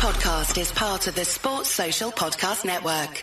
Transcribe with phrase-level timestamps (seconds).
[0.00, 3.22] podcast is part of the Sports Social Podcast Network.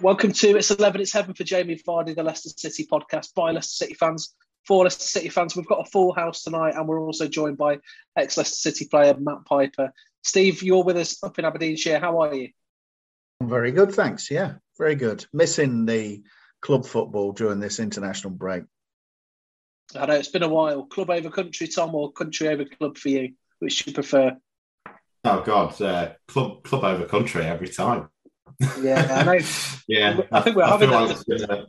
[0.00, 3.84] Welcome to It's 11, It's Heaven for Jamie Vardy, the Leicester City podcast by Leicester
[3.84, 4.32] City fans.
[4.66, 7.78] For Leicester City fans, we've got a full house tonight and we're also joined by
[8.16, 9.92] ex Leicester City player Matt Piper.
[10.22, 12.00] Steve, you're with us up in Aberdeenshire.
[12.00, 12.48] How are you?
[13.40, 14.30] I'm very good, thanks.
[14.30, 15.24] Yeah, very good.
[15.32, 16.22] Missing the
[16.60, 18.64] club football during this international break.
[19.94, 20.84] I know it's been a while.
[20.86, 23.34] Club over country, Tom, or country over club for you?
[23.60, 24.36] Which do you prefer?
[25.24, 28.08] Oh God, uh, club club over country every time.
[28.80, 29.44] Yeah, I know.
[29.88, 31.24] yeah, I think we're having that.
[31.28, 31.66] like a-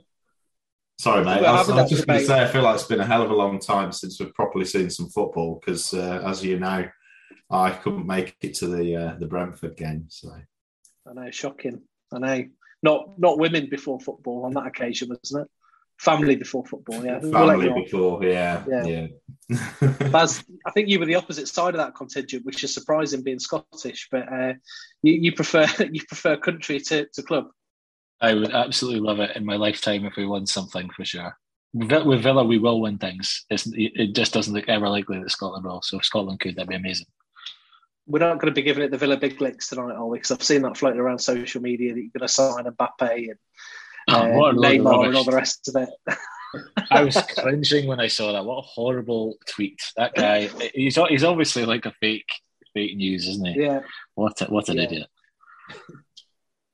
[0.99, 1.41] Sorry, mate.
[1.41, 3.05] we're I was, I was just going to say, I feel like it's been a
[3.05, 6.59] hell of a long time since we've properly seen some football because, uh, as you
[6.59, 6.87] know,
[7.51, 10.05] I couldn't make it to the uh, the Brentford game.
[10.09, 10.31] So
[11.09, 11.81] I know, shocking.
[12.11, 12.45] I know.
[12.83, 15.51] Not not women before football on that occasion, wasn't it?
[15.99, 17.17] Family before football, yeah.
[17.19, 18.85] We'll family before, yeah, Yeah.
[18.85, 19.07] yeah.
[20.11, 23.39] Baz, I think you were the opposite side of that contingent, which is surprising being
[23.39, 24.07] Scottish.
[24.11, 24.53] But uh,
[25.01, 27.47] you, you prefer you prefer country to, to club.
[28.21, 31.37] I would absolutely love it in my lifetime if we won something for sure.
[31.73, 33.45] With Villa, we will win things.
[33.49, 35.81] It's, it just doesn't look ever likely that Scotland will.
[35.83, 37.05] So if Scotland could, that'd be amazing.
[38.07, 40.17] We're not going to be giving it the Villa big licks tonight, are we?
[40.17, 43.37] Because I've seen that floating around social media that you're going to sign Mbappe and
[44.09, 46.17] Oh, uh, a load of Neymar and all the rest of it.
[46.89, 48.45] I was cringing when I saw that.
[48.45, 49.81] What a horrible tweet!
[49.97, 52.29] That guy, he's he's obviously like a fake
[52.73, 53.61] fake news, isn't he?
[53.63, 53.81] yeah,
[54.15, 54.83] What a, what an Yeah.
[54.83, 55.07] idiot!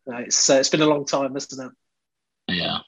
[0.05, 1.71] No, it's uh, it's been a long time, isn't it?
[2.47, 2.79] Yeah,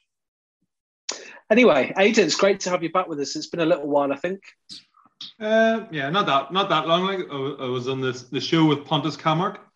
[1.49, 3.35] Anyway, Aidan, it's great to have you back with us.
[3.35, 4.41] It's been a little while, I think.
[5.39, 7.05] Uh, yeah, not that not that long.
[7.05, 9.57] Like I I was on this the show with Pontus Kamark.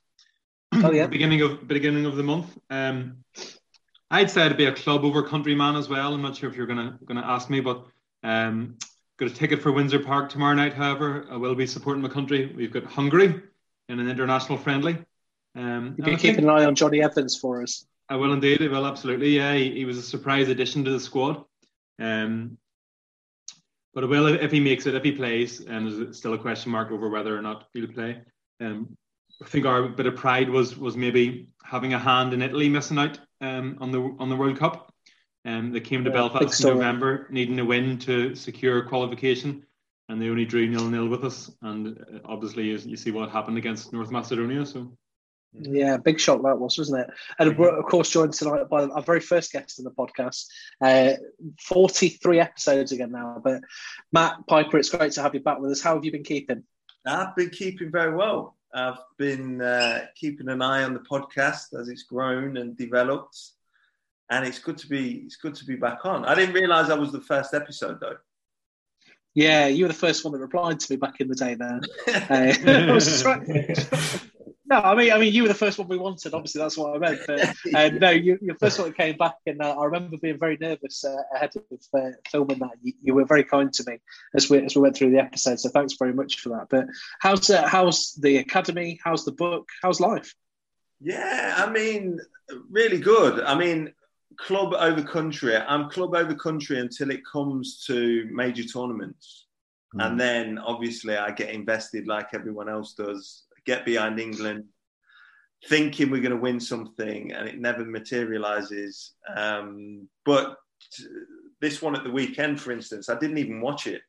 [0.71, 2.57] Oh yeah, beginning of beginning of the month.
[2.69, 3.23] Um,
[4.11, 6.13] I'd say I'd be a club over country man as well.
[6.13, 7.85] I'm not sure if you're gonna gonna ask me, but
[8.23, 8.77] um,
[9.17, 10.73] got a ticket for Windsor Park tomorrow night.
[10.73, 12.53] However, I will be supporting my country.
[12.55, 13.41] We've got Hungary
[13.89, 14.97] in an international friendly.
[15.55, 17.85] Um, you've and been I keeping think- an eye on Jonny Evans for us.
[18.11, 18.61] I will indeed.
[18.63, 19.35] I will absolutely.
[19.35, 21.43] Yeah, he, he was a surprise addition to the squad.
[21.99, 22.57] Um,
[23.93, 26.91] but will if he makes it, if he plays, and there's still a question mark
[26.91, 28.21] over whether or not he'll play.
[28.59, 28.95] Um,
[29.43, 32.97] I think our bit of pride was was maybe having a hand in Italy missing
[32.97, 34.91] out um, on the on the World Cup.
[35.45, 36.69] Um, they came to Yeah, Belfast in.
[36.69, 39.63] November, needing a win to secure qualification,
[40.09, 41.51] and they only drew nil nil with us.
[41.61, 44.65] And uh, obviously, you, you see what happened against North Macedonia.
[44.65, 44.91] So
[45.53, 47.09] Yeah, big shock that was, wasn't it?
[47.39, 50.45] And we're of course joined tonight by our very first guest in the podcast.
[50.81, 51.13] Uh,
[51.59, 53.61] Forty-three episodes again now, but
[54.11, 55.81] Matt Piper, it's great to have you back with us.
[55.81, 56.63] How have you been keeping?
[57.05, 58.57] I've been keeping very well.
[58.73, 63.39] I've been uh, keeping an eye on the podcast as it's grown and developed,
[64.29, 66.25] and it's good to be it's good to be back on.
[66.25, 68.17] I didn't realise I was the first episode though.
[69.33, 71.55] Yeah, you were the first one that replied to me back in the day.
[71.55, 71.81] There,
[72.29, 72.99] uh,
[74.71, 74.83] I was just right.
[74.83, 76.33] No, I mean, I mean, you were the first one we wanted.
[76.33, 77.21] Obviously, that's what I meant.
[77.27, 77.39] But
[77.75, 80.39] uh, no, you, you're the first one that came back, and uh, I remember being
[80.39, 82.71] very nervous uh, ahead of uh, filming that.
[82.81, 83.99] You, you were very kind to me
[84.35, 85.59] as we as we went through the episode.
[85.59, 86.67] So thanks very much for that.
[86.69, 86.87] But
[87.19, 88.99] how's uh, how's the academy?
[89.03, 89.67] How's the book?
[89.81, 90.33] How's life?
[91.01, 92.19] Yeah, I mean,
[92.69, 93.39] really good.
[93.41, 93.93] I mean,
[94.37, 95.55] club over country.
[95.55, 99.45] I'm club over country until it comes to major tournaments.
[99.93, 104.65] And then obviously I get invested like everyone else does, get behind England,
[105.67, 109.13] thinking we're going to win something, and it never materializes.
[109.35, 110.57] Um, but
[111.61, 114.01] this one at the weekend, for instance, I didn't even watch it.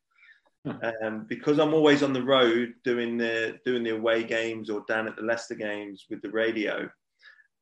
[0.67, 5.09] Um, because I'm always on the road doing the doing the away games or down
[5.09, 6.87] at the Leicester games with the radio.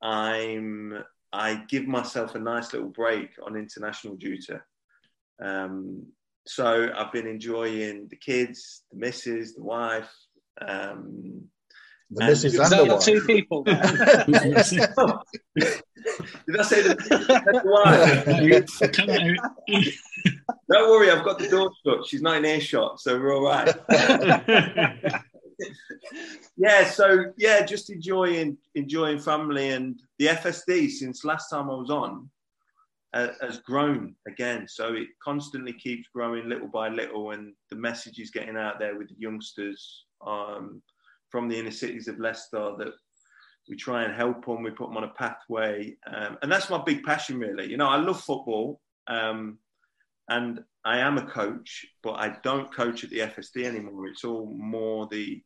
[0.03, 4.55] I'm I give myself a nice little break on international duty.
[5.41, 6.07] Um,
[6.47, 10.11] so I've been enjoying the kids, the missus, the wife.
[10.61, 11.45] Um,
[12.11, 13.05] The And- missus Is and that the the wife.
[13.05, 13.63] two people?
[13.65, 13.77] did
[16.59, 18.25] I say the, the wife?
[20.71, 22.07] Don't worry, I've got the door shut.
[22.07, 23.75] She's not in earshot, so we're all right.
[26.57, 31.91] yeah, so yeah, just enjoying enjoying family and the FSD since last time I was
[31.91, 32.31] on
[33.15, 34.67] uh, has grown again.
[34.69, 38.97] So it constantly keeps growing little by little, and the message is getting out there
[38.97, 40.83] with the youngsters um,
[41.31, 42.93] from the inner cities of Leicester that
[43.69, 44.63] we try and help them.
[44.63, 47.71] We put them on a pathway, um, and that's my big passion, really.
[47.71, 48.81] You know, I love football.
[49.07, 49.59] Um,
[50.29, 54.07] and I am a coach, but I don't coach at the FSD anymore.
[54.09, 55.43] It's all more the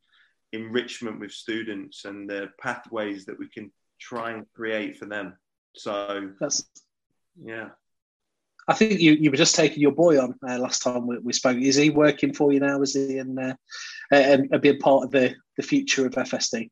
[0.52, 5.36] enrichment with students and the pathways that we can try and create for them.
[5.74, 6.64] So That's
[7.40, 7.70] yeah.
[8.68, 11.32] I think you, you were just taking your boy on uh, last time we, we
[11.32, 11.58] spoke.
[11.58, 12.80] Is he working for you now?
[12.82, 13.54] Is he in uh,
[14.10, 16.70] and, and being part of the, the future of FSD?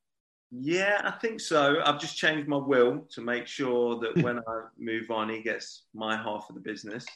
[0.53, 1.81] Yeah, I think so.
[1.85, 5.85] I've just changed my will to make sure that when I move on, he gets
[5.95, 7.07] my half of the business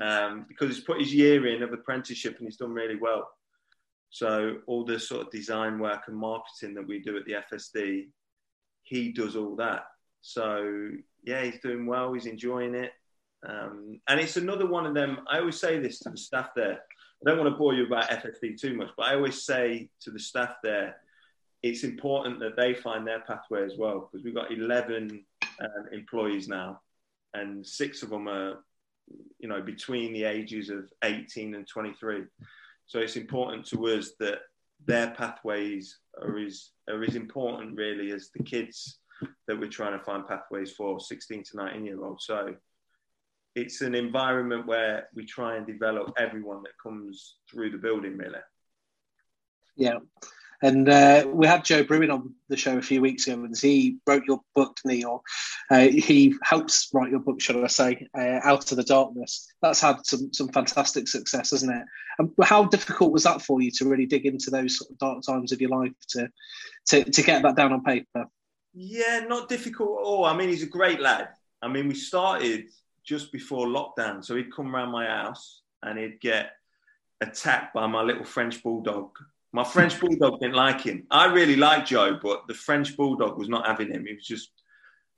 [0.00, 3.28] um, because he's put his year in of apprenticeship and he's done really well.
[4.10, 8.08] So all the sort of design work and marketing that we do at the FSD,
[8.82, 9.84] he does all that.
[10.20, 10.90] So
[11.24, 12.12] yeah, he's doing well.
[12.12, 12.92] He's enjoying it.
[13.48, 15.20] Um, and it's another one of them.
[15.28, 16.74] I always say this to the staff there.
[16.74, 20.10] I don't want to bore you about FSD too much, but I always say to
[20.10, 20.96] the staff there,
[21.62, 25.24] it's important that they find their pathway as well because we've got 11
[25.60, 26.80] um, employees now,
[27.34, 28.64] and six of them are,
[29.38, 32.24] you know, between the ages of 18 and 23.
[32.86, 34.40] So it's important to us that
[34.84, 38.98] their pathways are as are as important really as the kids
[39.46, 42.26] that we're trying to find pathways for 16 to 19 year olds.
[42.26, 42.56] So
[43.54, 48.38] it's an environment where we try and develop everyone that comes through the building, really.
[49.76, 49.98] Yeah.
[50.64, 53.98] And uh, we had Joe Brewin on the show a few weeks ago, and he
[54.06, 55.24] wrote your book, Neil.
[55.68, 59.48] Uh, he helps write your book, should I say, uh, Out of the Darkness.
[59.60, 61.82] That's had some some fantastic success, hasn't it?
[62.18, 65.24] And how difficult was that for you to really dig into those sort of dark
[65.26, 66.28] times of your life to
[66.86, 68.26] to, to get that down on paper?
[68.72, 70.24] Yeah, not difficult at all.
[70.24, 71.30] I mean, he's a great lad.
[71.60, 72.66] I mean, we started
[73.04, 76.52] just before lockdown, so he'd come around my house and he'd get
[77.20, 79.10] attacked by my little French bulldog
[79.52, 81.06] my French bulldog didn't like him.
[81.10, 84.06] I really liked Joe, but the French bulldog was not having him.
[84.06, 84.50] He was just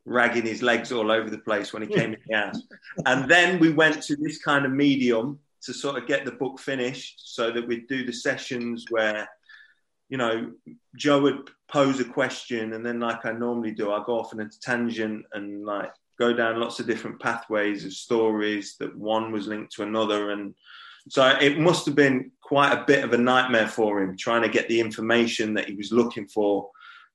[0.04, 2.62] ragging his legs all over the place when he came in the house.
[3.06, 6.60] And then we went to this kind of medium to sort of get the book
[6.60, 9.26] finished so that we'd do the sessions where,
[10.10, 10.52] you know,
[10.94, 14.40] Joe would pose a question and then, like I normally do, I go off on
[14.40, 19.46] a tangent and like go down lots of different pathways of stories that one was
[19.46, 20.30] linked to another.
[20.30, 20.54] And
[21.08, 24.48] so it must have been quite a bit of a nightmare for him trying to
[24.48, 26.70] get the information that he was looking for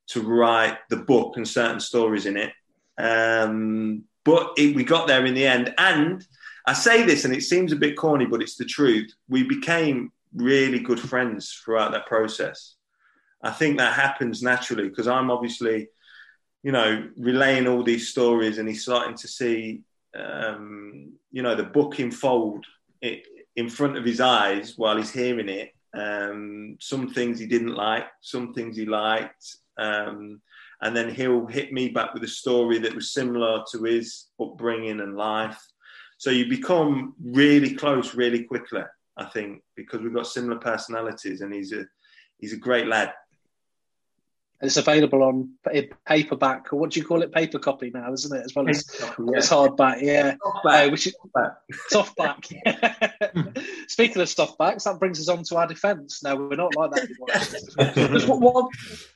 [0.08, 2.52] to write the book and certain stories in it.
[2.98, 5.74] Um, but it, we got there in the end.
[5.78, 6.24] And
[6.66, 9.12] I say this, and it seems a bit corny, but it's the truth.
[9.28, 12.74] We became really good friends throughout that process.
[13.42, 15.88] I think that happens naturally because I'm obviously,
[16.62, 19.82] you know, relaying all these stories, and he's starting to see,
[20.14, 22.64] um, you know, the book unfold
[23.56, 25.74] in front of his eyes while he's hearing it.
[25.92, 29.56] Um, some things he didn't like, some things he liked.
[29.78, 30.40] Um,
[30.82, 35.00] and then he'll hit me back with a story that was similar to his upbringing
[35.00, 35.60] and life.
[36.18, 38.82] So you become really close really quickly,
[39.16, 41.86] I think, because we've got similar personalities and he's a
[42.38, 43.12] he's a great lad.
[44.62, 45.54] It's available on
[46.06, 47.32] paperback, or what do you call it?
[47.32, 48.44] Paper copy now, isn't it?
[48.44, 49.14] As well as yeah.
[49.38, 50.34] it's hardback, yeah.
[50.36, 50.86] Softback.
[50.86, 51.16] Uh, which is,
[51.90, 52.44] softback.
[53.88, 56.22] Speaking of softbacks, that brings us on to our defence.
[56.22, 58.10] No, we're not like that anymore.
[58.18, 58.68] Just one,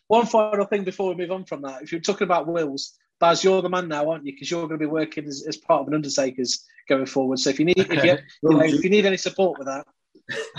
[0.09, 1.83] one final thing before we move on from that.
[1.83, 4.33] If you're talking about wills, Baz, you're the man now, aren't you?
[4.33, 7.39] Because you're going to be working as, as, part of an Undertakers going forward.
[7.39, 9.87] So if you need if you, you know, if you need any support with that,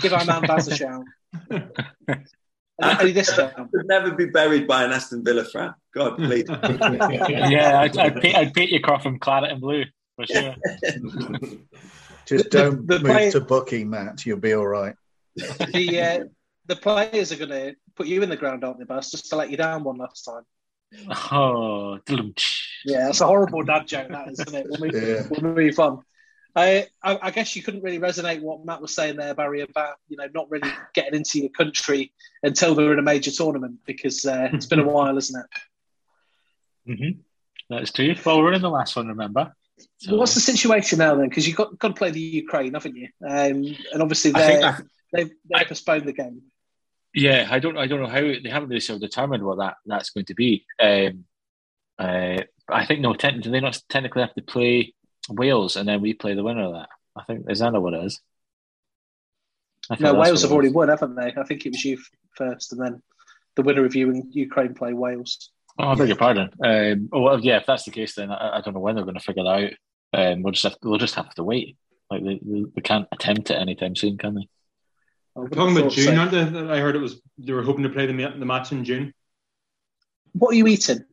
[0.00, 1.04] give our man Baz a shout.
[2.82, 3.68] I this time.
[3.72, 5.74] could never be buried by an Aston Villa fan.
[5.94, 6.44] God, please.
[6.50, 9.84] yeah, I'd, I'd, paint, I'd paint your coffin claret and blue
[10.16, 10.54] for sure.
[12.26, 14.26] Just don't the, the move play- to booking, Matt.
[14.26, 14.94] You'll be all right.
[15.36, 16.24] The uh,
[16.66, 19.10] the players are going to put you in the ground, aren't they, Buzz?
[19.10, 20.42] Just to let you down one last time.
[21.32, 21.98] Oh,
[22.84, 24.66] yeah, that's a horrible dad joke, that isn't it?
[24.68, 25.22] We'll move, yeah.
[25.28, 26.02] we'll move on.
[26.56, 30.16] I, I, guess you couldn't really resonate what Matt was saying there, Barry, about you
[30.16, 34.48] know not really getting into your country until they're in a major tournament because uh,
[34.52, 36.90] it's been a while, isn't it?
[36.90, 37.20] Mm-hmm.
[37.68, 38.14] That's true.
[38.24, 39.54] Well, we're in the last one, remember?
[39.98, 40.16] So.
[40.16, 41.28] What's the situation now then?
[41.28, 43.08] Because you've got, got to play the Ukraine, haven't you?
[43.26, 44.62] Um, and obviously they
[45.12, 46.42] they've, they've postponed the game.
[47.12, 49.74] Yeah, I don't I don't know how they haven't really sort of determined what that
[49.84, 50.64] that's going to be.
[50.80, 51.24] Um,
[51.98, 54.94] uh, I think no, te- do they not technically have to play
[55.28, 56.88] Wales, and then we play the winner of that.
[57.16, 58.20] I think is that what it is?
[60.00, 61.34] No, Wales have already won, haven't they?
[61.36, 61.98] I think it was you
[62.34, 63.02] first, and then
[63.54, 65.50] the winner of you and Ukraine play Wales.
[65.78, 66.50] Oh, I beg your pardon.
[66.64, 69.04] Um, oh, well, yeah, if that's the case, then I, I don't know when they're
[69.04, 69.72] going to figure that out.
[70.12, 71.76] Um, we'll just have to, we'll just have to wait.
[72.10, 74.48] Like they, they, they can't attempt it anytime soon, can they?
[75.54, 76.40] talking about June, aren't they?
[76.40, 79.12] I heard it was they were hoping to play the, the match in June.
[80.32, 81.04] What are you eating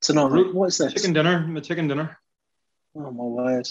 [0.00, 0.54] tonight?
[0.54, 0.94] What is this?
[0.94, 1.52] Chicken dinner.
[1.52, 2.18] The chicken dinner.
[2.94, 3.68] Oh my word!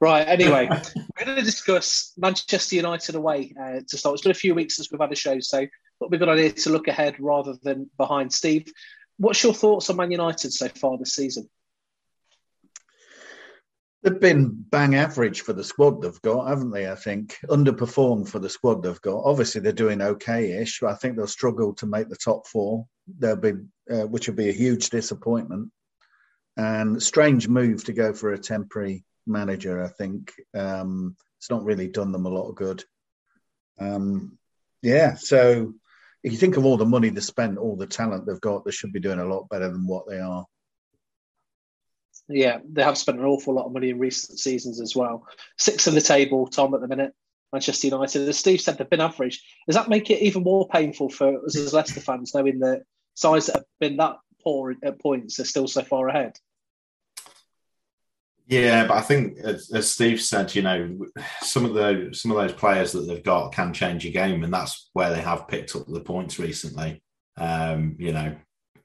[0.00, 0.26] Right.
[0.28, 4.14] Anyway, we're going to discuss Manchester United away uh, to start.
[4.14, 6.28] It's been a few weeks since we've had a show, so it'll be a good
[6.28, 8.32] idea to look ahead rather than behind.
[8.32, 8.72] Steve,
[9.18, 11.48] what's your thoughts on Man United so far this season?
[14.02, 16.90] They've been bang average for the squad they've got, haven't they?
[16.90, 19.24] I think underperformed for the squad they've got.
[19.24, 20.80] Obviously, they're doing okay-ish.
[20.80, 22.86] But I think they'll struggle to make the top four.
[23.18, 23.52] They'll be,
[23.90, 25.70] uh, which would be a huge disappointment.
[26.56, 29.82] And strange move to go for a temporary manager.
[29.82, 32.84] I think um, it's not really done them a lot of good.
[33.78, 34.38] Um,
[34.82, 35.74] yeah, so
[36.22, 38.70] if you think of all the money they spent, all the talent they've got, they
[38.70, 40.44] should be doing a lot better than what they are.
[42.28, 45.26] Yeah, they have spent an awful lot of money in recent seasons as well.
[45.58, 47.12] Six in the table, Tom, at the minute.
[47.52, 49.42] Manchester United, as Steve said, they've been average.
[49.66, 52.82] Does that make it even more painful for us as Leicester fans, knowing that
[53.14, 56.38] sides that have been that poor at points they're still so far ahead?
[58.46, 61.06] Yeah, but I think as, as, Steve said, you know,
[61.40, 64.52] some of the some of those players that they've got can change a game, and
[64.52, 67.00] that's where they have picked up the points recently.
[67.36, 68.34] Um, you know,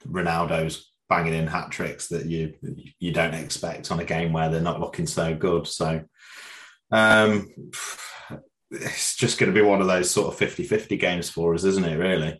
[0.08, 2.54] Ronaldo's banging in hat tricks that you
[3.00, 5.66] you don't expect on a game where they're not looking so good.
[5.66, 6.04] So
[6.92, 7.48] um,
[8.70, 11.86] it's just going to be one of those sort of 50-50 games for us, isn't
[11.86, 11.98] it?
[11.98, 12.40] Really.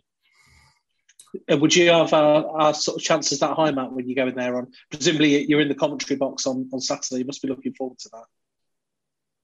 [1.50, 4.26] Uh, would you have uh, our sort of chances that high, Matt, when you go
[4.26, 4.72] in there on?
[4.90, 7.20] Presumably, you're in the commentary box on, on Saturday.
[7.20, 8.24] You must be looking forward to that.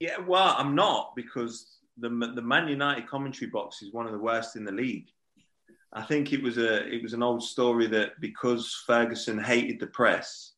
[0.00, 4.18] Yeah, well, I'm not because the the Man United commentary box is one of the
[4.18, 5.08] worst in the league.
[5.92, 9.86] I think it was a it was an old story that because Ferguson hated the
[9.86, 10.52] press,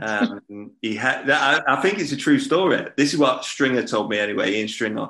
[0.00, 1.30] um, he had.
[1.30, 2.86] I, I, think it's a true story.
[2.96, 4.54] This is what Stringer told me anyway.
[4.54, 5.08] Ian Stringer,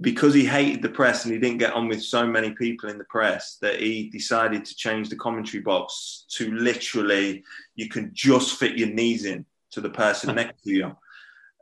[0.00, 2.98] because he hated the press and he didn't get on with so many people in
[2.98, 8.58] the press, that he decided to change the commentary box to literally you can just
[8.58, 10.96] fit your knees in to the person next to you.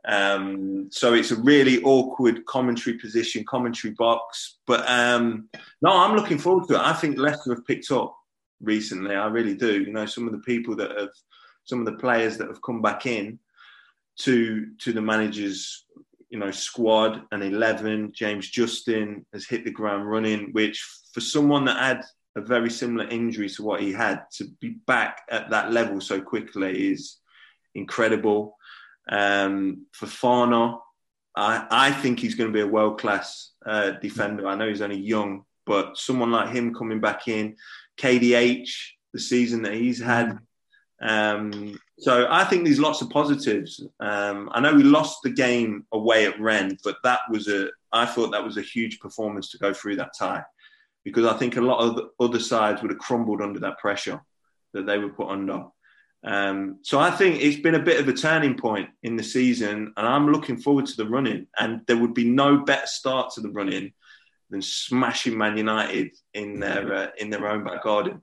[0.07, 4.57] Um, so it's a really awkward commentary position, commentary box.
[4.65, 5.49] But um,
[5.81, 6.81] no, I'm looking forward to it.
[6.81, 8.15] I think Leicester have picked up
[8.61, 9.15] recently.
[9.15, 9.81] I really do.
[9.83, 11.09] You know, some of the people that have,
[11.65, 13.39] some of the players that have come back in
[14.19, 15.85] to to the managers,
[16.29, 18.11] you know, squad and eleven.
[18.13, 22.03] James Justin has hit the ground running, which for someone that had
[22.35, 26.21] a very similar injury to what he had to be back at that level so
[26.21, 27.17] quickly is
[27.75, 28.55] incredible.
[29.09, 30.79] Um, Fofana,
[31.35, 34.47] I, I think he's going to be a world class uh, defender.
[34.47, 37.55] I know he's only young, but someone like him coming back in,
[37.99, 38.69] KDH,
[39.13, 40.37] the season that he's had.
[41.01, 43.85] Um, so I think there's lots of positives.
[43.99, 48.05] Um, I know we lost the game away at Rennes, but that was a I
[48.05, 50.43] thought that was a huge performance to go through that tie
[51.03, 54.21] because I think a lot of other sides would have crumbled under that pressure
[54.73, 55.65] that they were put under.
[56.23, 59.93] Um, so I think it's been a bit of a turning point in the season,
[59.95, 61.47] and I'm looking forward to the running.
[61.57, 63.93] And there would be no better start to the running
[64.49, 68.21] than smashing Man United in their uh, in their own back garden.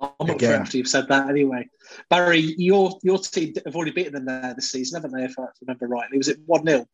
[0.00, 1.68] I'm not sure after you've said that anyway.
[2.10, 5.24] Barry, your your team have already beaten them there this season, haven't they?
[5.24, 6.86] If I remember rightly, was it one 0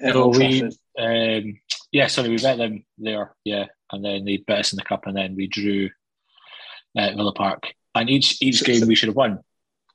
[0.00, 0.62] no, we
[0.98, 1.58] um,
[1.90, 5.06] yeah, sorry, we bet them there, yeah, and then they bet us in the cup,
[5.06, 5.90] and then we drew
[6.96, 9.40] at Villa Park and each each game we should have won.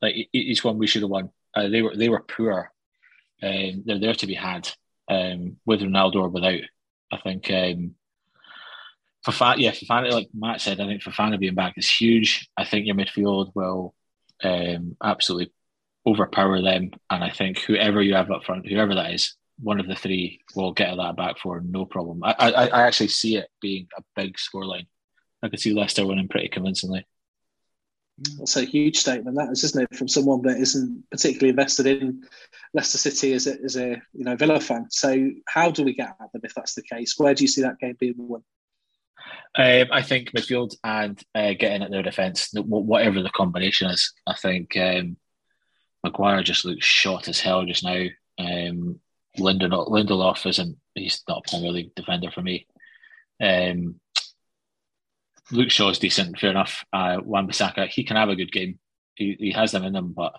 [0.02, 1.30] Like each one we should have won.
[1.56, 2.72] Uh, they were they were poor.
[3.42, 4.70] Um, they're there to be had
[5.10, 6.62] um, with Ronaldo or without.
[7.12, 7.96] I think um,
[9.26, 12.50] Fofana, yeah, Fofana, like Matt said, I think Fofana being back is huge.
[12.58, 13.94] I think your midfield will
[14.44, 15.52] um, absolutely
[16.08, 19.88] overpower them, and I think whoever you have up front, whoever that is, one of
[19.88, 22.24] the three will get that back for no problem.
[22.24, 24.88] I, I, I actually see it being a big scoreline.
[25.44, 27.06] I could see Leicester winning pretty convincingly.
[28.38, 32.24] That's a huge statement, that is, isn't it, from someone that isn't particularly invested in
[32.74, 34.88] Leicester City as a, as a you know Villa fan.
[34.90, 37.16] So, how do we get at them if that's the case?
[37.18, 38.44] Where do you see that game being won?
[39.58, 44.14] Um, I think midfield and uh, getting at their defence, whatever the combination is.
[44.28, 45.18] I think um,
[46.04, 48.06] Maguire just looks shot as hell just now.
[48.38, 49.00] Um,
[49.38, 52.68] Lindelof, Lindelof isn't, he's not a Premier League defender for me.
[53.42, 54.00] Um,
[55.52, 56.86] Luke Shaw's decent, fair enough.
[56.94, 58.80] Uh, Wan-Bissaka, he can have a good game.
[59.16, 60.36] He, he has them in them, but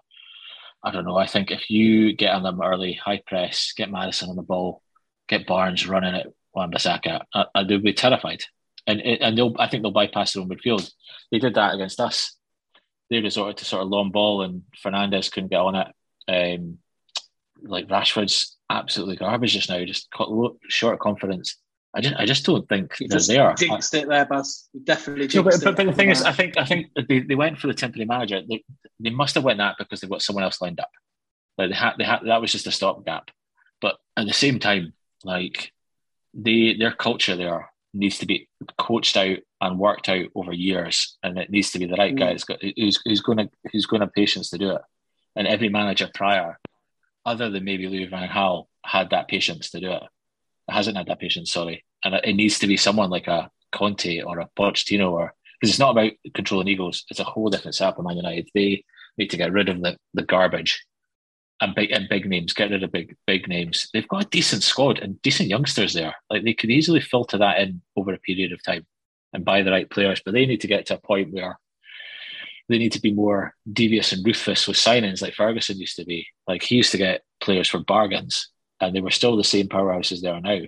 [0.83, 1.17] I don't know.
[1.17, 4.83] I think if you get on them early, high press, get Maddison on the ball,
[5.29, 8.45] get Barnes running at Wan-Bissaka, uh, uh, they'll be terrified.
[8.87, 10.90] And and they'll, I think they'll bypass their own midfield.
[11.30, 12.37] They did that against us.
[13.08, 15.88] They resorted to sort of long ball, and Fernandes couldn't get on it.
[16.28, 16.78] Um,
[17.62, 20.08] like Rashford's absolutely garbage just now, just
[20.68, 21.56] short of confidence.
[21.92, 23.54] I just, I just don't think you just they are.
[23.54, 24.68] Jinxed it there, Buzz.
[24.84, 27.34] definitely jinxed no, but, but, but, the thing is, I think, I think they, they
[27.34, 28.42] went for the temporary manager.
[28.49, 28.64] They,
[29.00, 30.90] they must have went that because they've got someone else lined up.
[31.58, 33.30] Like they had, they had that was just a stopgap.
[33.80, 34.92] But at the same time,
[35.25, 35.72] like
[36.32, 41.38] they their culture there needs to be coached out and worked out over years, and
[41.38, 42.32] it needs to be the right guy mm.
[42.32, 44.82] who's, got, who's, who's going to who's going to have patience to do it.
[45.37, 46.59] And every manager prior,
[47.25, 50.02] other than maybe Louis Van Gaal, had that patience to do it.
[50.68, 53.50] It hasn't had that patience, sorry, and it, it needs to be someone like a
[53.73, 57.04] Conte or a Pochettino, or because it's not about controlling egos.
[57.11, 58.49] It's a whole different setup of Man United.
[58.54, 58.85] They
[59.18, 60.85] need to get rid of the, the garbage
[61.61, 63.88] and big and big names, get rid of big big names.
[63.93, 66.14] They've got a decent squad and decent youngsters there.
[66.29, 68.87] Like they could easily filter that in over a period of time
[69.33, 71.59] and buy the right players, but they need to get to a point where
[72.69, 76.26] they need to be more devious and ruthless with signings like Ferguson used to be.
[76.47, 78.49] Like he used to get players for bargains
[78.81, 80.61] and they were still the same powerhouses they are now,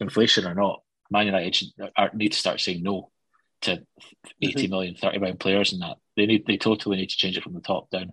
[0.00, 0.82] inflation or not.
[1.10, 3.10] Man United should, are, need to start saying no
[3.62, 3.82] to
[4.42, 4.70] 80 mm-hmm.
[4.70, 5.98] million, 30 million players and that.
[6.16, 8.12] They need they totally need to change it from the top down.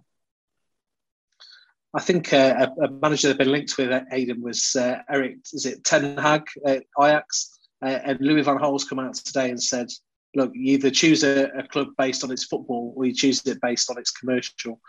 [1.94, 5.66] I think uh, a, manager that had been linked with Aiden, was uh, Erik, is
[5.66, 7.60] it Ten Hag at Ajax?
[7.82, 9.88] Uh, and Louis Van Gaal's come out today and said,
[10.36, 13.62] look, you either choose a, a, club based on its football or you choose it
[13.62, 14.80] based on its commercial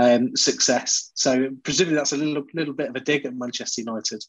[0.00, 1.12] um, success.
[1.14, 4.24] So presumably that's a little little bit of a dig at Manchester United.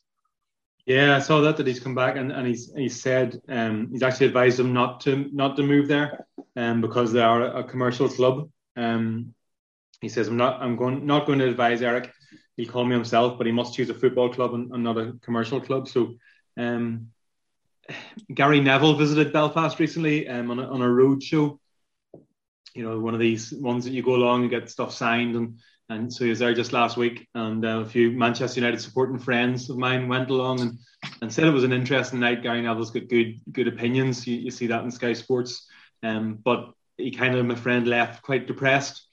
[0.85, 4.03] Yeah, I saw that that he's come back and, and he's he said um, he's
[4.03, 8.07] actually advised them not to not to move there, um, because they are a commercial
[8.07, 8.49] club.
[8.75, 9.33] Um,
[9.99, 12.11] he says I'm not I'm going not going to advise Erik.
[12.57, 15.13] He'll call me himself, but he must choose a football club and, and not a
[15.21, 15.87] commercial club.
[15.87, 16.15] So,
[16.57, 17.09] um,
[18.33, 21.59] Gary Neville visited Belfast recently um, on a, on a road show.
[22.73, 25.59] You know, one of these ones that you go along and get stuff signed, and
[25.89, 27.27] and so he was there just last week.
[27.33, 30.79] And uh, a few Manchester United supporting friends of mine went along and,
[31.21, 32.43] and said it was an interesting night.
[32.43, 34.27] Gary Neville's got good good opinions.
[34.27, 35.67] You, you see that in Sky Sports.
[36.03, 39.07] Um, but he kind of, my friend, left quite depressed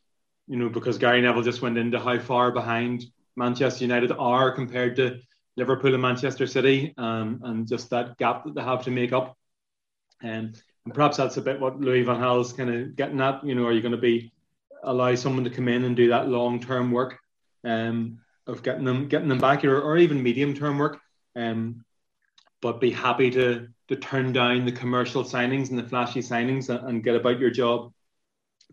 [0.47, 3.05] you know, because Gary Neville just went into how far behind
[3.37, 5.21] Manchester United are compared to
[5.57, 9.37] Liverpool and Manchester City, um, and just that gap that they have to make up.
[10.23, 10.53] Um,
[10.85, 13.45] and perhaps that's a bit what Louis Van Gaal's kind of getting at.
[13.45, 14.33] You know, are you going to be
[14.83, 17.19] allow someone to come in and do that long term work
[17.65, 21.01] um, of getting them getting them back, or, or even medium term work,
[21.37, 21.85] um,
[22.61, 26.89] but be happy to to turn down the commercial signings and the flashy signings and,
[26.89, 27.93] and get about your job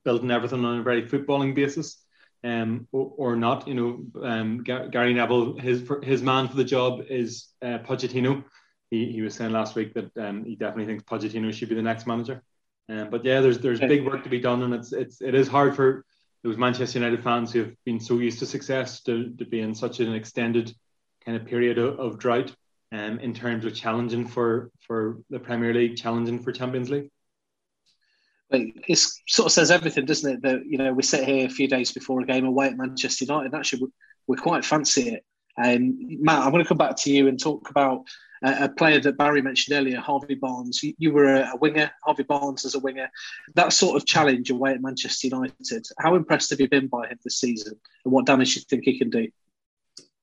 [0.03, 1.97] building everything on a very footballing basis,
[2.43, 3.67] um, or, or not.
[3.67, 8.43] You know, um, Gary Neville, his his man for the job is uh, Pochettino.
[8.89, 11.81] He, he was saying last week that um, he definitely thinks Pochettino should be the
[11.81, 12.43] next manager.
[12.89, 15.47] Um, but yeah, there's there's big work to be done, and it's it's it is
[15.47, 16.05] hard for
[16.43, 19.75] those Manchester United fans who have been so used to success to, to be in
[19.75, 20.73] such an extended
[21.23, 22.53] kind of period of, of drought
[22.91, 27.09] um, in terms of challenging for for the Premier League, challenging for Champions League
[28.51, 30.41] it sort of says everything, doesn't it?
[30.41, 33.25] That you know we sit here a few days before a game away at Manchester
[33.25, 33.53] United.
[33.53, 33.87] Actually,
[34.27, 35.25] we, quite fancy it.
[35.57, 38.05] And Matt, I'm going to come back to you and talk about
[38.43, 40.81] a, a player that Barry mentioned earlier, Harvey Barnes.
[40.81, 43.09] You, you were a, a, winger, Harvey Barnes as a winger.
[43.55, 45.85] That sort of challenge away at Manchester United.
[45.99, 48.83] How impressed have you been by him this season, and what damage do you think
[48.85, 49.27] he can do?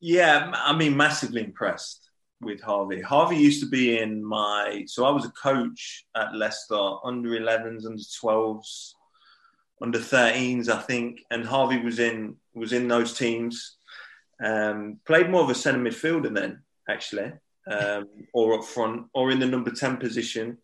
[0.01, 2.08] Yeah, I mean, massively impressed
[2.41, 3.01] with Harvey.
[3.01, 7.85] Harvey used to be in my so I was a coach at Leicester under 11s,
[7.85, 8.93] under 12s,
[9.83, 13.77] under 13s, I think, and Harvey was in was in those teams.
[14.43, 17.33] Um, played more of a centre midfielder then, actually,
[17.69, 20.59] um, or up front, or in the number 10 position.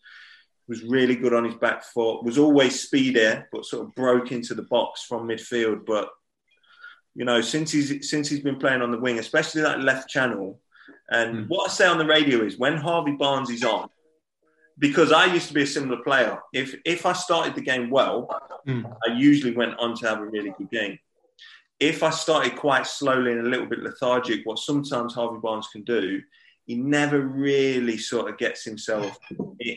[0.66, 2.24] Was really good on his back foot.
[2.24, 5.84] Was always speedy, but sort of broke into the box from midfield.
[5.84, 6.08] But
[7.14, 10.60] you know, since he's since he's been playing on the wing, especially that left channel,
[11.10, 11.48] and mm.
[11.48, 13.88] what I say on the radio is when Harvey Barnes is on,
[14.78, 16.38] because I used to be a similar player.
[16.52, 18.28] If if I started the game well,
[18.66, 18.84] mm.
[19.06, 20.98] I usually went on to have a really good game.
[21.80, 25.82] If I started quite slowly and a little bit lethargic, what sometimes Harvey Barnes can
[25.82, 26.22] do,
[26.66, 29.18] he never really sort of gets himself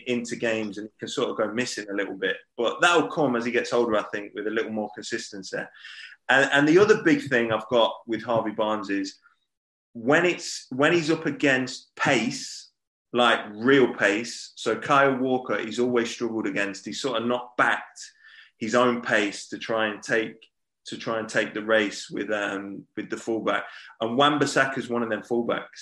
[0.08, 2.38] into games and can sort of go missing a little bit.
[2.56, 5.58] But that'll come as he gets older, I think, with a little more consistency.
[6.30, 9.18] And, and the other big thing I've got with Harvey Barnes is
[10.04, 12.70] when it's when he's up against pace,
[13.14, 14.52] like real pace.
[14.56, 16.86] So Kyle Walker, he's always struggled against.
[16.86, 18.00] He's sort of not backed
[18.60, 20.36] his own pace to try and take
[20.86, 23.66] to try and take the race with um with the fullback.
[24.00, 25.82] And Wan-Bissaka is one of them fullbacks.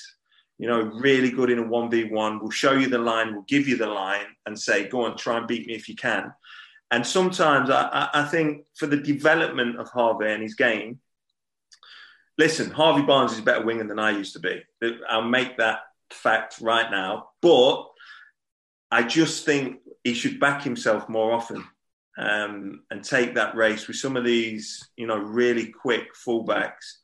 [0.57, 2.39] You know, really good in a one v one.
[2.39, 3.33] We'll show you the line.
[3.33, 5.95] We'll give you the line and say, "Go on, try and beat me if you
[5.95, 6.31] can."
[6.91, 10.99] And sometimes I, I think for the development of Harvey and his game,
[12.37, 14.61] listen, Harvey Barnes is a better winger than I used to be.
[15.09, 15.79] I'll make that
[16.11, 17.29] fact right now.
[17.41, 17.85] But
[18.91, 21.63] I just think he should back himself more often
[22.17, 26.97] um, and take that race with some of these, you know, really quick fullbacks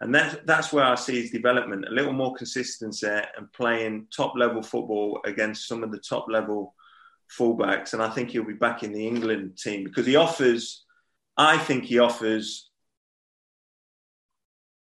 [0.00, 4.34] And that, that's where I see his development a little more consistency and playing top
[4.36, 6.74] level football against some of the top level
[7.36, 7.94] fullbacks.
[7.94, 10.84] And I think he'll be back in the England team because he offers,
[11.36, 12.67] I think he offers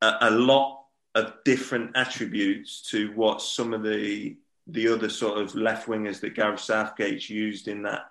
[0.02, 0.86] a, a lot
[1.16, 4.38] of different attributes to what some of the
[4.68, 8.06] the other sort of left wingers that Gareth Southgate's used in that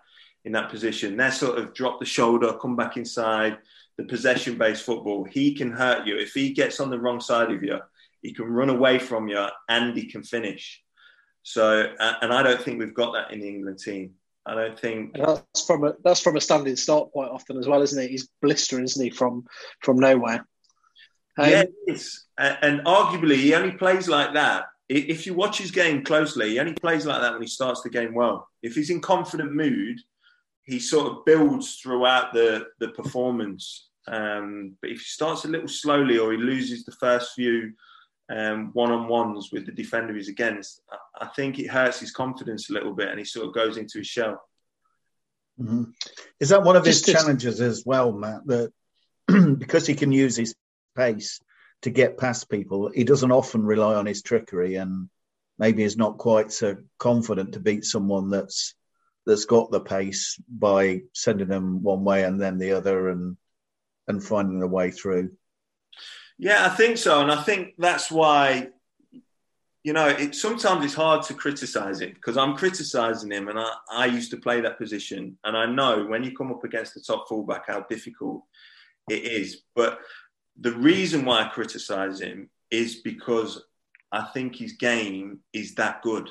[0.44, 1.16] in that position.
[1.16, 3.58] They're sort of drop the shoulder, come back inside,
[3.96, 5.24] the possession based football.
[5.24, 7.78] He can hurt you if he gets on the wrong side of you.
[8.22, 10.82] He can run away from you and he can finish.
[11.42, 14.14] So, and I don't think we've got that in the England team.
[14.44, 17.82] I don't think that's from a that's from a standing start quite often as well,
[17.82, 18.10] isn't it?
[18.10, 19.44] He's blistering, isn't he, from
[19.80, 20.46] from nowhere?
[21.40, 21.50] Um,
[21.86, 24.66] yeah, and arguably he only plays like that.
[24.88, 27.90] If you watch his game closely, he only plays like that when he starts the
[27.90, 28.48] game well.
[28.62, 30.00] If he's in confident mood,
[30.64, 33.88] he sort of builds throughout the the performance.
[34.08, 37.72] Um, but if he starts a little slowly or he loses the first few
[38.28, 40.82] um, one-on-ones with the defender he's against,
[41.20, 43.98] I think it hurts his confidence a little bit, and he sort of goes into
[43.98, 44.42] his shell.
[45.60, 45.84] Mm-hmm.
[46.40, 48.46] Is that one of his Just challenges as well, Matt?
[48.46, 48.72] That
[49.58, 50.54] because he can use his
[50.94, 51.40] pace
[51.82, 55.08] to get past people, he doesn't often rely on his trickery, and
[55.58, 58.74] maybe is not quite so confident to beat someone that's
[59.26, 63.36] that's got the pace by sending them one way and then the other, and
[64.08, 65.30] and finding a way through.
[66.38, 68.68] Yeah, I think so, and I think that's why
[69.82, 73.72] you know it, sometimes it's hard to criticize him because I'm criticizing him, and I,
[73.90, 77.00] I used to play that position, and I know when you come up against the
[77.00, 78.42] top fullback how difficult
[79.08, 79.62] it is.
[79.74, 79.98] But
[80.60, 83.62] the reason why I criticize him is because
[84.12, 86.28] I think his game is that good.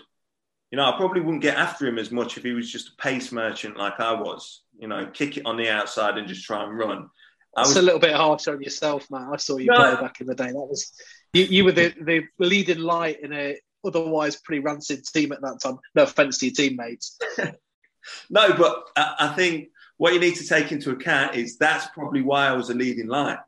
[0.72, 3.02] You know, I probably wouldn't get after him as much if he was just a
[3.02, 4.62] pace merchant like I was.
[4.78, 7.10] You know, kick it on the outside and just try and run.
[7.56, 9.30] That's was, a little bit harsh on yourself, man.
[9.34, 9.76] I saw you no.
[9.76, 10.48] play back in the day.
[10.48, 10.94] That was
[11.34, 15.60] you, you were the, the leading light in a otherwise pretty rancid team at that
[15.62, 15.80] time.
[15.96, 17.18] No offense to your teammates.
[18.30, 22.22] no, but I, I think what you need to take into account is that's probably
[22.22, 23.40] why I was a leading light.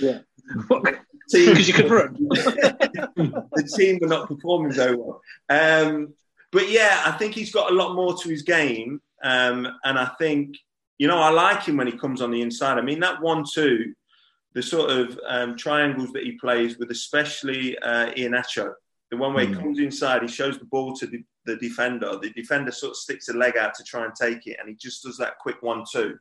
[0.00, 0.18] Yeah.
[1.32, 2.14] Because you could run.
[2.28, 5.22] the team were not performing very well.
[5.48, 6.12] Um,
[6.50, 9.00] but yeah, I think he's got a lot more to his game.
[9.22, 10.56] Um, and I think
[11.02, 12.78] you know, I like him when he comes on the inside.
[12.78, 13.92] I mean, that one-two,
[14.54, 18.72] the sort of um, triangles that he plays with, especially uh, Iheanacho,
[19.10, 19.48] the one where mm.
[19.48, 22.16] he comes inside, he shows the ball to the, the, defender.
[22.22, 24.76] The defender sort of sticks a leg out to try and take it, and he
[24.76, 26.16] just does that quick one-two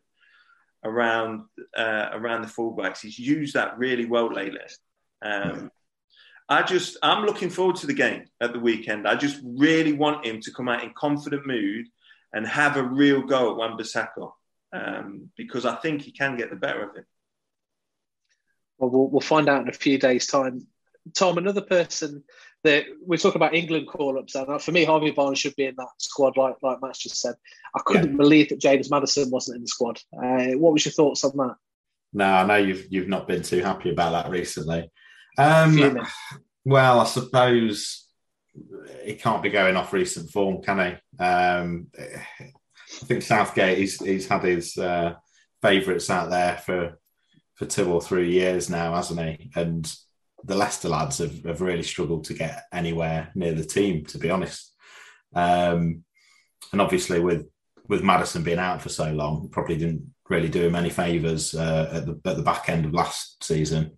[0.83, 1.43] around
[1.75, 3.01] uh, around the fullbacks.
[3.01, 4.59] He's used that really well lately.
[5.21, 5.71] Um,
[6.49, 9.07] I just, I'm looking forward to the game at the weekend.
[9.07, 11.87] I just really want him to come out in confident mood
[12.33, 14.31] and have a real go at Wan-Bissaka
[14.73, 17.05] um, because I think he can get the better of him.
[18.77, 20.67] Well, well, we'll find out in a few days' time.
[21.13, 22.23] Tom, another person
[22.63, 25.88] that we talk about England call-ups, and for me, Harvey Barnes should be in that
[25.97, 27.36] squad, like like Matt just said.
[27.76, 28.17] I couldn't yeah.
[28.17, 30.00] believe that James Maddison wasn't in the squad.
[30.13, 31.56] Uh, what was your thoughts on that?
[32.13, 34.91] No, I know you've you've not been too happy about that recently.
[35.38, 36.00] Um,
[36.65, 38.08] well, I suppose
[39.04, 40.80] he can't be going off recent form, can
[41.17, 41.24] he?
[41.24, 45.15] Um, I think Southgate he's he's had his uh,
[45.62, 47.00] favourites out there for
[47.56, 49.52] for two or three years now, hasn't he?
[49.56, 49.91] And
[50.43, 54.30] the Leicester lads have, have really struggled to get anywhere near the team, to be
[54.30, 54.73] honest.
[55.36, 56.04] Um,
[56.71, 57.47] and obviously, with
[57.88, 61.89] with Maddison being out for so long, probably didn't really do him any favours uh,
[61.93, 63.97] at the at the back end of last season.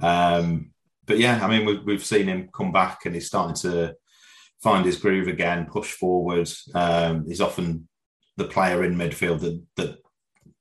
[0.00, 0.72] Um,
[1.06, 3.94] but yeah, I mean, we've we've seen him come back, and he's starting to
[4.62, 6.50] find his groove again, push forward.
[6.74, 7.88] Um, he's often
[8.36, 9.98] the player in midfield that that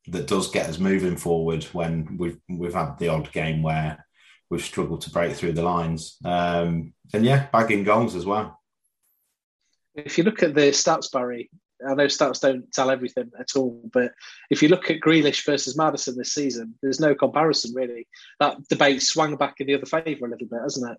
[0.08, 4.06] that does get us moving forward when we've we've had the odd game where
[4.50, 6.18] we've struggled to break through the lines.
[6.24, 8.60] Um, and yeah, bagging goals as well.
[9.96, 11.50] If you look at the stats, Barry,
[11.88, 14.12] I know stats don't tell everything at all, but
[14.50, 18.08] if you look at Grealish versus Maddison this season, there's no comparison really.
[18.40, 20.98] That debate swung back in the other favour a little bit, hasn't it?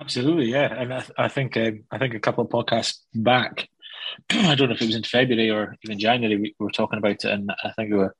[0.00, 0.72] Absolutely, yeah.
[0.72, 3.68] And I, I think um, I think a couple of podcasts back,
[4.30, 7.24] I don't know if it was in February or even January, we were talking about
[7.24, 8.14] it, and I think we were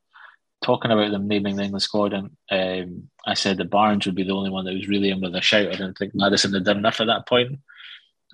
[0.62, 4.24] talking about them naming the England squad, and um, I said that Barnes would be
[4.24, 5.68] the only one that was really in with a shout.
[5.68, 7.58] I didn't think Maddison had done enough at that point,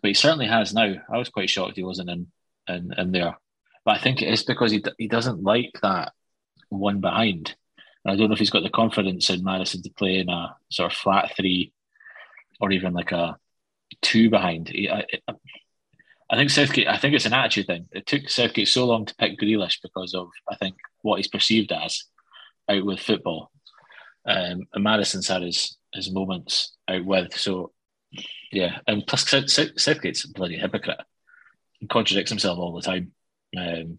[0.03, 0.95] but he certainly has now.
[1.13, 2.27] I was quite shocked he wasn't in
[2.69, 3.37] in, in there,
[3.85, 6.13] but I think it's because he he doesn't like that
[6.69, 7.55] one behind.
[8.05, 10.57] And I don't know if he's got the confidence in Maddison to play in a
[10.71, 11.73] sort of flat three,
[12.61, 13.37] or even like a
[14.03, 14.69] two behind.
[14.69, 15.05] He, I,
[16.29, 16.89] I think Southgate.
[16.89, 17.87] I think it's an attitude thing.
[17.93, 21.71] It took Southgate so long to pick Grealish because of I think what he's perceived
[21.71, 22.03] as
[22.69, 23.51] out with football.
[24.27, 27.37] Um, and Maddison's had his his moments out with.
[27.37, 27.73] So
[28.53, 31.01] yeah, and plus Southgate's a bloody hypocrite.
[31.79, 33.13] He contradicts himself all the time.
[33.57, 33.99] Um,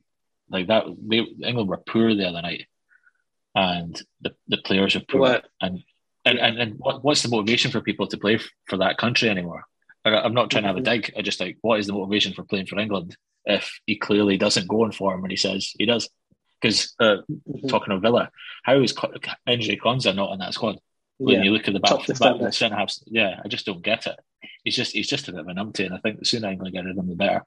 [0.49, 2.65] like that, they, England were poor the other night,
[3.55, 5.41] and the, the players are poor.
[5.61, 5.83] And
[6.25, 9.63] and, and, and what, what's the motivation for people to play for that country anymore?
[10.03, 11.11] I'm not trying to have a dig.
[11.17, 14.67] I just like, what is the motivation for playing for England if he clearly doesn't
[14.67, 16.09] go in form when he says he does?
[16.61, 17.67] Because uh, mm-hmm.
[17.67, 18.31] talking of Villa,
[18.63, 20.79] how is Ezri Konsa not in that squad?
[21.19, 21.43] When yeah.
[21.43, 24.19] you look at the back, back the centre half, yeah, I just don't get it.
[24.63, 26.73] He's just he's just a bit of a numpty, and I think the sooner England
[26.73, 27.43] get rid of him, the better.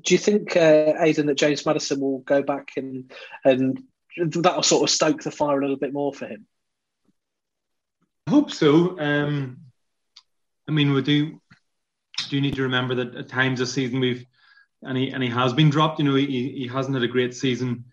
[0.00, 3.12] Do you think, uh, Aidan, that James Maddison will go back and
[3.44, 3.82] and
[4.16, 6.46] that'll sort of stoke the fire a little bit more for him?
[8.26, 8.98] I hope so.
[8.98, 9.58] Um,
[10.68, 11.40] I mean, we do
[12.28, 14.26] do need to remember that at times this season we've
[14.82, 15.98] and he and he has been dropped.
[15.98, 17.84] You know, he, he hasn't had a great season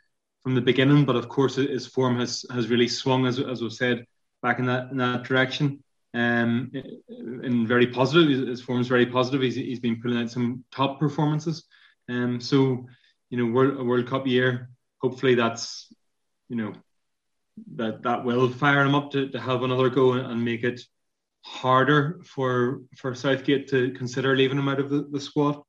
[0.44, 3.74] from the beginning, but of course his form has has really swung as as we've
[3.74, 4.06] said
[4.42, 5.84] back in that in that direction.
[6.14, 6.72] Um,
[7.08, 8.48] and very positive.
[8.48, 9.42] His form is very positive.
[9.42, 11.66] He's, he's been putting out some top performances.
[12.10, 12.88] Um, so
[13.30, 14.70] you know, World, a World Cup year.
[15.02, 15.94] Hopefully, that's
[16.50, 16.74] you know
[17.76, 20.82] that that will fire him up to, to have another go and make it
[21.42, 25.62] harder for for Southgate to consider leaving him out of the, the squad.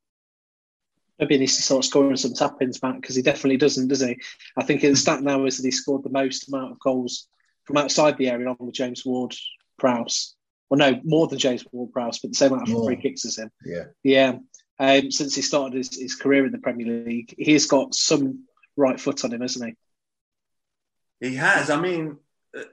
[1.21, 4.01] Maybe he needs to start scoring some tap ins back because he definitely doesn't, does
[4.01, 4.19] he?
[4.57, 7.27] I think the stat now is that he scored the most amount of goals
[7.65, 9.35] from outside the area along with James Ward
[9.77, 10.35] Prowse.
[10.69, 12.85] Well, no, more than James Ward Prowse, but the same amount of more.
[12.85, 13.51] free kicks as him.
[13.63, 13.83] Yeah.
[14.03, 14.37] Yeah.
[14.79, 18.99] Um, since he started his, his career in the Premier League, he's got some right
[18.99, 19.75] foot on him, hasn't
[21.19, 21.29] he?
[21.29, 21.69] He has.
[21.69, 22.17] I mean,
[22.57, 22.63] uh,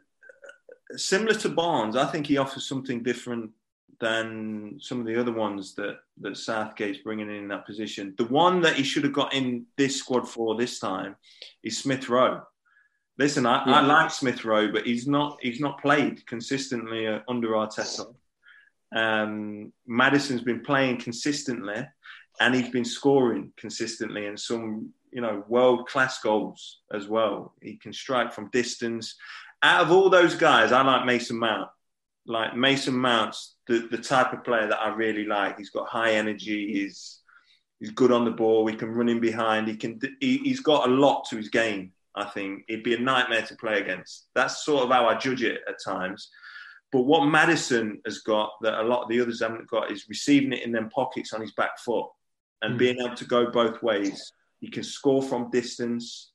[0.97, 3.51] similar to Barnes, I think he offers something different
[4.01, 8.15] than some of the other ones that that Southgate's bringing in, that position.
[8.17, 11.17] The one that he should have got in this squad for this time
[11.63, 12.43] is Smith Rowe.
[13.19, 13.75] Listen, I, yeah.
[13.75, 18.15] I like Smith Rowe, but he's not he's not played consistently uh, under Arteta.
[18.95, 21.87] Um, Maddison's been playing consistently,
[22.41, 27.55] and he's been scoring consistently, and some you know world class goals as well.
[27.61, 29.17] He can strike from distance.
[29.61, 31.69] Out of all those guys, I like Mason Mount.
[32.29, 35.59] Like Mason Mount's the, the type of player that I really like.
[35.59, 36.73] He's got high energy.
[36.73, 37.21] He's
[37.81, 38.67] he's good on the ball.
[38.67, 39.67] He can run in behind.
[39.67, 39.99] He can.
[40.21, 41.93] He, he's got a lot to his game.
[42.15, 44.27] I think it'd be a nightmare to play against.
[44.35, 46.29] That's sort of how I judge it at times.
[46.91, 50.53] But what Maddison has got that a lot of the others haven't got is receiving
[50.53, 52.07] it in them pockets on his back foot
[52.63, 52.79] and mm.
[52.79, 54.33] being able to go both ways.
[54.61, 56.33] He can score from distance.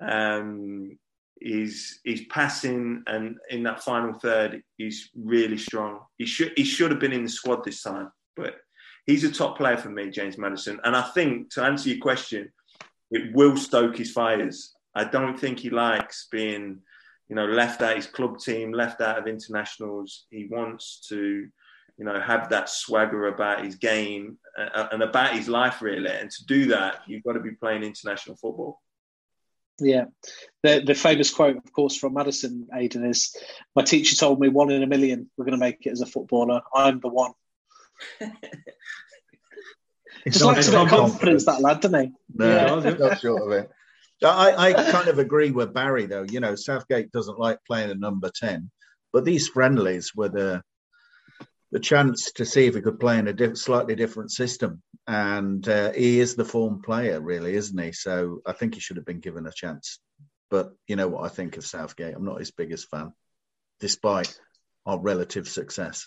[0.00, 0.98] Um,
[1.40, 6.00] he's he's passing, and in that final third, he's really strong.
[6.16, 8.56] He should he should have been in the squad this time, but
[9.06, 10.80] he's a top player for me, James Maddison.
[10.84, 12.52] And I think to answer your question,
[13.10, 14.74] it will stoke his fires.
[14.94, 16.80] I don't think he likes being,
[17.28, 20.26] you know, left out his club team, left out of internationals.
[20.30, 21.48] He wants to,
[21.98, 26.10] you know, have that swagger about his game uh, and about his life, really.
[26.10, 28.80] And to do that, you've got to be playing international football.
[29.80, 30.06] Yeah,
[30.62, 33.36] the the famous quote, of course, from Maddison Aiden is,
[33.76, 36.06] "My teacher told me one in a million we're going to make it as a
[36.06, 36.62] footballer.
[36.74, 37.32] I'm the one."
[40.26, 42.12] Just likes a bit of confidence, that lad, doesn't he?
[42.34, 42.90] No, yeah.
[42.90, 43.70] not sure of it.
[44.22, 46.24] I, I kind of agree with Barry, though.
[46.28, 48.70] You know, Southgate doesn't like playing a number 10,
[49.12, 50.62] but these friendlies were the
[51.70, 54.82] the chance to see if he could play in a diff- slightly different system.
[55.08, 57.92] And uh, he is the form player, really, isn't he?
[57.92, 60.00] So I think he should have been given a chance.
[60.50, 62.14] But you know what I think of Southgate?
[62.14, 63.12] I'm not his biggest fan,
[63.80, 64.38] despite
[64.84, 66.06] our relative success.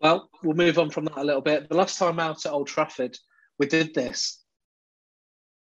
[0.00, 1.68] Well, we'll move on from that a little bit.
[1.68, 3.18] The last time out at Old Trafford,
[3.58, 4.40] we did this.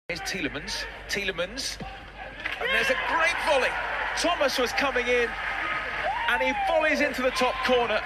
[0.08, 0.86] Here's Tielemans.
[1.08, 1.82] Tielemans.
[2.60, 3.70] And there's a great volley.
[4.18, 5.28] Thomas was coming in
[6.30, 8.00] and he volleys into the top corner.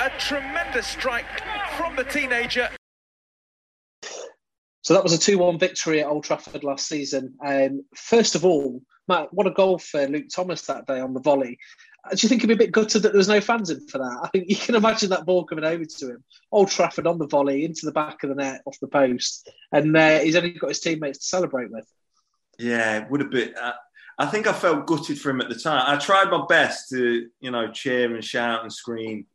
[0.00, 1.41] A tremendous strike
[1.72, 2.68] from the teenager.
[4.82, 7.34] So that was a 2 1 victory at Old Trafford last season.
[7.44, 11.20] Um, first of all, Matt, what a goal for Luke Thomas that day on the
[11.20, 11.58] volley.
[12.10, 13.98] Do you think he'd be a bit gutted that there was no fans in for
[13.98, 14.20] that?
[14.24, 16.24] I think you can imagine that ball coming over to him.
[16.50, 19.96] Old Trafford on the volley into the back of the net off the post, and
[19.96, 21.86] uh, he's only got his teammates to celebrate with.
[22.58, 23.54] Yeah, it would have been.
[23.54, 23.72] Uh,
[24.18, 25.84] I think I felt gutted for him at the time.
[25.86, 29.26] I tried my best to, you know, cheer and shout and scream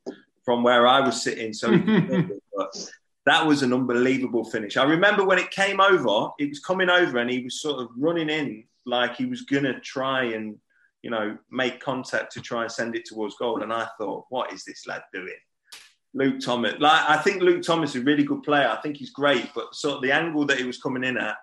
[0.47, 1.71] from where I was sitting, so
[3.25, 4.77] that was an unbelievable finish.
[4.77, 7.89] I remember when it came over, it was coming over, and he was sort of
[7.97, 10.55] running in like he was gonna try and
[11.03, 13.61] you know, make contact to try and send it towards goal.
[13.61, 15.35] And I thought, what is this lad doing?
[16.13, 16.75] Luke Thomas.
[16.79, 18.69] Like I think Luke Thomas is a really good player.
[18.69, 21.35] I think he's great, but sort of the angle that he was coming in at,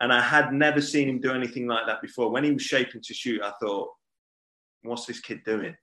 [0.00, 2.30] and I had never seen him do anything like that before.
[2.30, 3.90] When he was shaping to shoot, I thought,
[4.82, 5.76] what's this kid doing?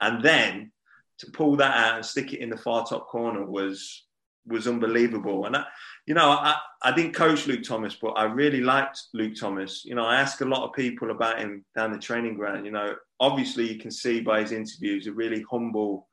[0.00, 0.72] and then
[1.18, 4.04] to pull that out and stick it in the far top corner was
[4.48, 5.44] was unbelievable.
[5.44, 5.64] And I,
[6.06, 9.84] you know, I, I didn't coach Luke Thomas, but I really liked Luke Thomas.
[9.84, 12.64] You know, I ask a lot of people about him down the training ground.
[12.64, 16.08] You know, obviously you can see by his interviews a really humble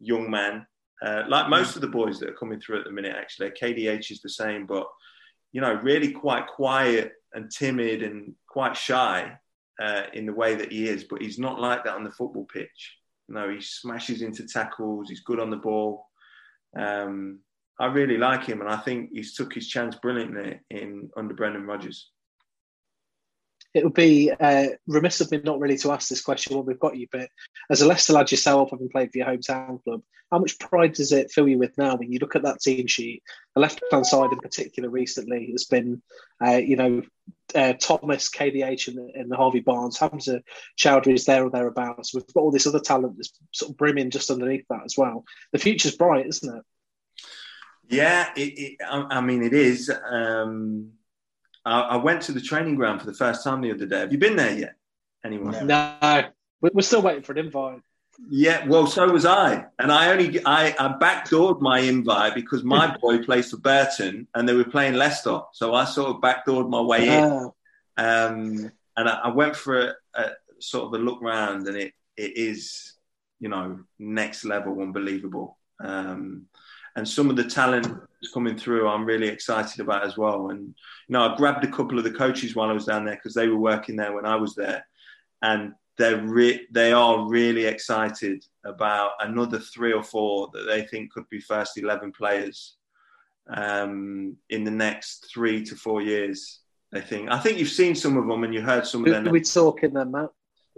[0.00, 0.66] young man,
[1.02, 3.14] uh, like most of the boys that are coming through at the minute.
[3.16, 4.86] Actually, KDH is the same, but
[5.52, 9.32] you know, really quite quiet and timid and quite shy
[9.80, 11.04] uh, in the way that he is.
[11.04, 12.96] But he's not like that on the football pitch.
[13.30, 15.08] You know, he smashes into tackles.
[15.08, 16.04] He's good on the ball.
[16.76, 17.38] Um,
[17.78, 21.64] I really like him, and I think he's took his chance brilliantly in under Brendan
[21.64, 22.10] Rodgers.
[23.72, 26.80] It would be uh, remiss of me not really to ask this question when we've
[26.80, 27.28] got you, but
[27.70, 31.12] as a Leicester lad yourself, having played for your hometown club, how much pride does
[31.12, 33.22] it fill you with now when you look at that team sheet?
[33.54, 36.02] The left hand side, in particular, recently has been,
[36.44, 37.02] uh, you know,
[37.54, 40.42] uh, Thomas, KDH, and, and Harvey Barnes, Hamza
[40.78, 42.14] Choudhury is there or thereabouts.
[42.14, 45.24] We've got all this other talent that's sort of brimming just underneath that as well.
[45.52, 46.64] The future's bright, isn't it?
[47.88, 49.90] Yeah, it, it, I, I, mean, it is.
[49.90, 50.92] Um,
[51.64, 54.00] I, I, went to the training ground for the first time the other day.
[54.00, 54.74] Have you been there yet?
[55.24, 55.66] Anyone?
[55.66, 56.24] No,
[56.60, 57.82] we're still waiting for an invite.
[58.28, 62.96] Yeah, well, so was I, and I only I, I backdoored my invite because my
[63.02, 66.80] boy plays for Burton and they were playing Leicester, so I sort of backdoored my
[66.80, 67.54] way in, oh.
[67.96, 71.94] um, and I, I, went for a, a, sort of a look round, and it
[72.16, 72.94] it is
[73.38, 75.56] you know next level, unbelievable.
[75.82, 76.46] Um,
[76.96, 80.50] and some of the talent coming through, I'm really excited about as well.
[80.50, 83.16] And you know, I grabbed a couple of the coaches while I was down there
[83.16, 84.86] because they were working there when I was there,
[85.42, 91.12] and they're re- they are really excited about another three or four that they think
[91.12, 92.76] could be first eleven players
[93.48, 96.60] um, in the next three to four years.
[96.92, 97.30] I think.
[97.30, 99.32] I think you've seen some of them and you heard some of them.
[99.32, 100.30] we talking then, Matt?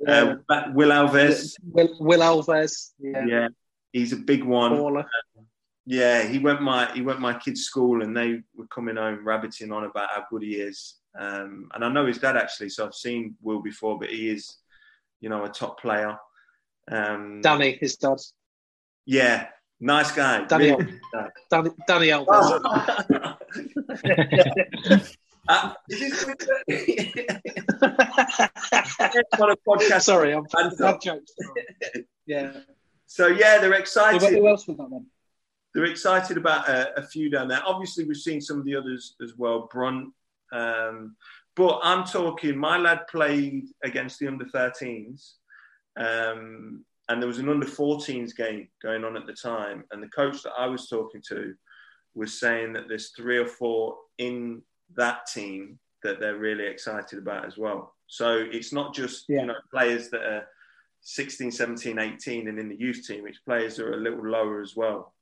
[0.07, 0.35] Uh,
[0.75, 1.55] Will Alves.
[1.63, 2.91] Will, Will Alves.
[2.99, 3.25] Yeah.
[3.27, 3.49] yeah.
[3.93, 5.05] he's a big one.
[5.85, 9.73] Yeah, he went my he went my kids' school, and they were coming home rabbiting
[9.73, 11.01] on about how good he is.
[11.19, 14.59] Um, and I know his dad actually, so I've seen Will before, but he is,
[15.21, 16.17] you know, a top player.
[16.91, 18.19] Um, Danny, his dad.
[19.07, 19.49] Yeah,
[19.81, 20.45] nice guy.
[20.45, 21.01] Danny, really
[21.51, 22.29] Danny, Danny Alves.
[25.49, 25.75] uh,
[29.67, 30.03] podcast.
[30.03, 31.33] Sorry, I'm, I'm jokes.
[32.25, 32.53] Yeah.
[33.07, 34.33] So yeah, they're excited.
[34.33, 35.07] Who else was that then?
[35.75, 37.63] They're excited about a, a, few down there.
[37.65, 40.13] Obviously, we've seen some of the others as well, Brunt.
[40.53, 41.17] Um,
[41.57, 45.33] but I'm talking, my lad played against the under 13s,
[45.97, 49.85] um, and there was an under 14s game going on at the time.
[49.91, 51.55] And the coach that I was talking to
[52.15, 54.63] was saying that there's three or four in
[54.95, 57.95] that team that they're really excited about as well.
[58.07, 59.41] So it's not just yeah.
[59.41, 60.47] you know players that are
[61.03, 64.61] 16, 17, 18 and in the youth team, it's players that are a little lower
[64.61, 65.15] as well.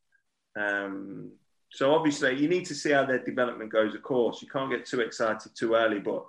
[0.56, 1.32] Um,
[1.70, 3.94] so obviously, you need to see how their development goes.
[3.94, 6.24] Of course, you can't get too excited too early, but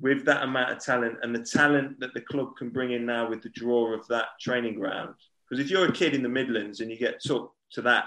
[0.00, 3.28] with that amount of talent and the talent that the club can bring in now
[3.28, 5.14] with the draw of that training ground,
[5.48, 8.04] because if you're a kid in the Midlands and you get took to that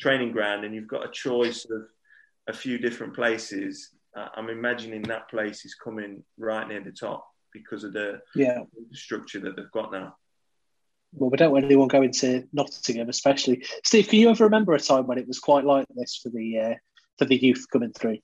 [0.00, 1.82] training ground and you've got a choice of
[2.48, 7.28] a few different places, uh, I'm imagining that place is coming right near the top
[7.52, 8.58] because of the yeah.
[8.92, 10.16] structure that they've got now
[11.12, 13.64] well, we don't want anyone going to Nottingham, especially.
[13.84, 16.58] Steve, can you ever remember a time when it was quite like this for the
[16.58, 16.74] uh,
[17.18, 18.18] for the youth coming through?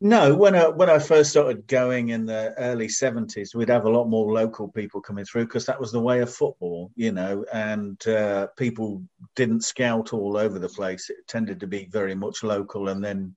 [0.00, 3.90] No, when I when I first started going in the early seventies, we'd have a
[3.90, 7.46] lot more local people coming through because that was the way of football, you know,
[7.50, 9.02] and uh, people
[9.36, 11.08] didn't scout all over the place.
[11.08, 13.34] It tended to be very much local, and then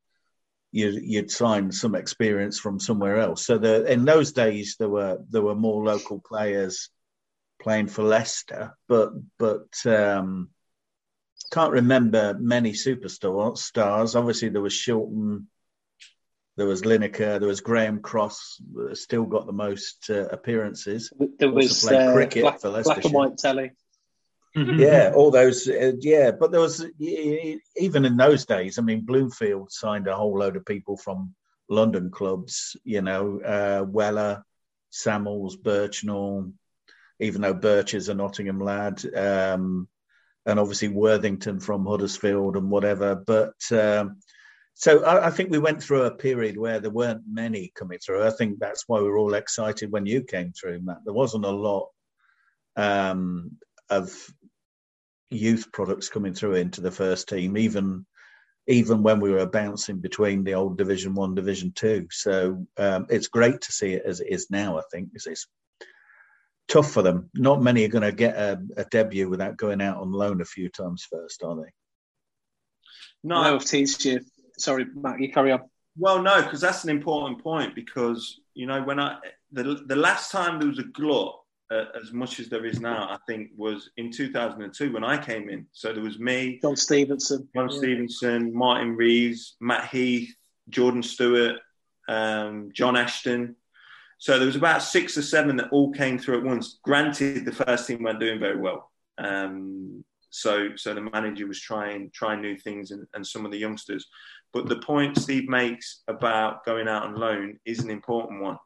[0.72, 3.46] you, you'd sign some experience from somewhere else.
[3.46, 6.90] So the, in those days, there were there were more local players
[7.62, 10.50] playing for Leicester, but but um,
[11.52, 14.16] can't remember many superstar stars.
[14.16, 15.46] Obviously, there was Shilton,
[16.58, 18.62] there was Lineker, there was Graham Cross.
[18.94, 21.12] Still got the most uh, appearances.
[21.40, 23.72] There was uh, cricket black, for Black and white telly.
[24.58, 24.80] Mm-hmm.
[24.80, 26.32] yeah, all those, uh, yeah.
[26.32, 28.78] But there was even in those days.
[28.78, 31.36] I mean, Bloomfield signed a whole load of people from
[31.70, 32.76] London clubs.
[32.84, 34.44] You know, uh, Weller,
[34.90, 36.52] Samuels, Birchenall.
[37.20, 39.90] Even though Birch is a Nottingham lad, um,
[40.46, 43.16] and obviously Worthington from Huddersfield and whatever.
[43.16, 44.20] But um,
[44.74, 48.26] so I, I, think we went through a period where there weren't many coming through.
[48.26, 51.00] I think that's why we were all excited when you came through, Matt.
[51.04, 51.90] There wasn't a lot
[52.78, 53.58] um,
[53.90, 54.10] of
[55.30, 58.06] youth products coming through into the first team, even
[58.68, 62.08] even when we were bouncing between the old Division One, Division Two.
[62.12, 64.78] So um, it's great to see it as it is now.
[64.78, 65.48] I think because it's
[66.68, 67.30] tough for them.
[67.34, 70.46] Not many are going to get a, a, debut without going out on loan a
[70.46, 71.72] few times first, are they?
[73.24, 74.22] No, I've teased you.
[74.58, 75.62] Sorry, Matt, you carry on.
[75.98, 77.76] Well, no, because that's an important point.
[77.76, 79.18] Because you know, when I
[79.52, 81.36] the the last time there was a glut
[81.72, 85.50] uh, as much as there is now, I think was in 2002 when I came
[85.50, 85.68] in.
[85.72, 87.78] So there was me, John Stevenson, John yeah.
[87.78, 90.34] Stevenson, Martin Rees, Matt Heath,
[90.70, 91.58] Jordan Stewart,
[92.08, 93.56] um, John Ashton.
[94.18, 96.80] So there was about six or seven that all came through at once.
[96.84, 98.92] Granted, the first team weren't doing very well.
[99.18, 103.58] Um, so so the manager was trying trying new things and, and some of the
[103.58, 104.08] youngsters.
[104.54, 108.58] But the point Steve makes about going out on loan is an important one.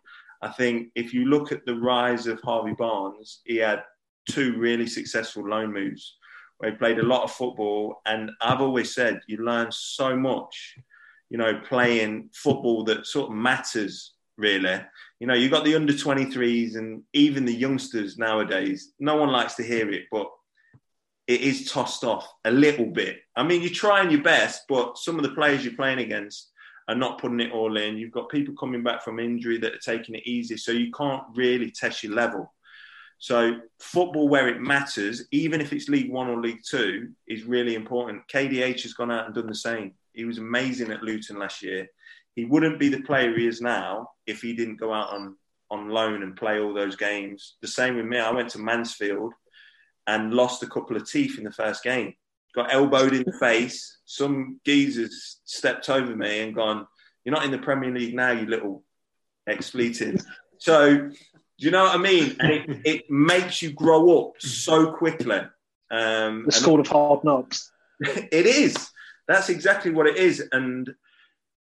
[0.44, 3.84] I think if you look at the rise of Harvey Barnes, he had
[4.30, 6.18] two really successful loan moves
[6.58, 8.02] where he played a lot of football.
[8.06, 10.76] And I've always said you learn so much,
[11.30, 14.82] you know, playing football that sort of matters really.
[15.20, 18.92] You know, you've got the under 23s and even the youngsters nowadays.
[19.00, 20.28] No one likes to hear it, but
[21.28, 23.20] it is tossed off a little bit.
[23.36, 26.52] I mean, you're trying your best, but some of the players you're playing against
[26.88, 27.98] are not putting it all in.
[27.98, 31.24] You've got people coming back from injury that are taking it easy, so you can't
[31.34, 32.54] really test your level.
[33.20, 37.76] So football, where it matters, even if it's League One or League Two, is really
[37.76, 38.28] important.
[38.28, 39.94] KDH has gone out and done the same.
[40.14, 41.88] He was amazing at Luton last year.
[42.36, 45.38] He wouldn't be the player he is now if he didn't go out on
[45.72, 47.56] on loan and play all those games.
[47.62, 48.20] The same with me.
[48.20, 49.34] I went to Mansfield
[50.06, 52.14] and lost a couple of teeth in the first game
[52.56, 53.98] got elbowed in the face.
[54.06, 56.88] Some geezers stepped over me and gone,
[57.24, 58.84] "You're not in the Premier League now, you little
[59.48, 60.22] expletive."
[60.58, 61.12] So, do
[61.58, 62.36] you know what I mean?
[62.40, 65.42] And it, it makes you grow up so quickly.
[65.92, 67.72] Um, the school of hard knocks.
[68.00, 68.76] it is.
[69.28, 70.44] That's exactly what it is.
[70.52, 70.94] And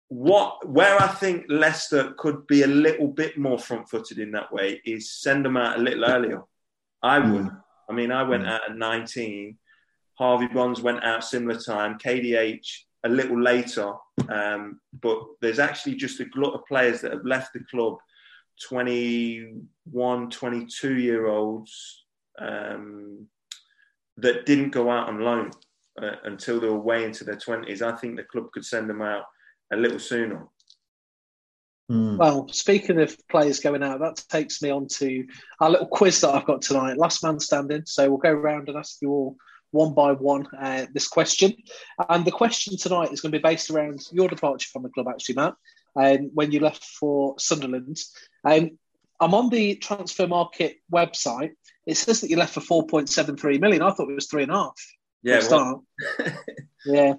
[0.09, 4.81] what where I think Leicester could be a little bit more front-footed in that way
[4.85, 6.43] is send them out a little earlier.
[7.01, 7.45] I would.
[7.45, 7.61] Mm.
[7.89, 8.49] I mean, I went mm.
[8.49, 9.57] out at 19
[10.23, 11.99] Harvey Barnes went out similar time.
[11.99, 12.65] KDH
[13.03, 13.91] a little later,
[14.29, 17.97] um, but there's actually just a glut of players that have left the club
[18.69, 22.05] 21, 22 year olds
[22.39, 23.27] um,
[24.15, 25.51] that didn't go out on loan
[26.01, 27.81] uh, until they were way into their 20s.
[27.81, 29.25] I think the club could send them out
[29.73, 30.47] a little sooner.
[31.91, 32.17] Mm.
[32.17, 35.25] Well, speaking of players going out, that takes me on to
[35.59, 36.97] our little quiz that I've got tonight.
[36.97, 37.81] Last man standing.
[37.85, 39.35] So we'll go around and ask you all
[39.73, 41.53] one by one uh, this question.
[42.07, 45.07] And the question tonight is going to be based around your departure from the club,
[45.09, 45.55] actually, Matt,
[45.95, 47.99] um, when you left for Sunderland.
[48.45, 48.77] Um,
[49.19, 51.53] I'm on the transfer market website.
[51.85, 53.81] It says that you left for 4.73 million.
[53.81, 54.79] I thought it was three and a half.
[55.23, 55.39] Yeah.
[55.39, 55.81] Start.
[56.85, 57.15] yeah.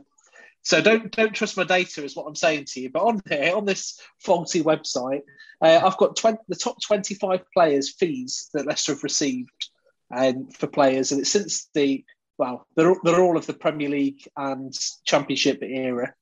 [0.62, 2.90] So don't don't trust my data, is what I'm saying to you.
[2.90, 5.22] But on here, on this faulty website,
[5.60, 9.68] uh, I've got 20, the top 25 players' fees that Leicester have received
[10.14, 12.04] um, for players, and it's since the
[12.38, 14.72] well, they're, they're all of the Premier League and
[15.04, 16.14] Championship era.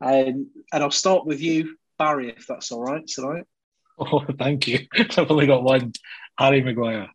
[0.00, 3.44] Um, and I'll start with you, Barry, if that's all right tonight.
[4.02, 4.86] Oh, thank you.
[4.94, 5.92] I've only got one.
[6.38, 7.10] Harry Maguire.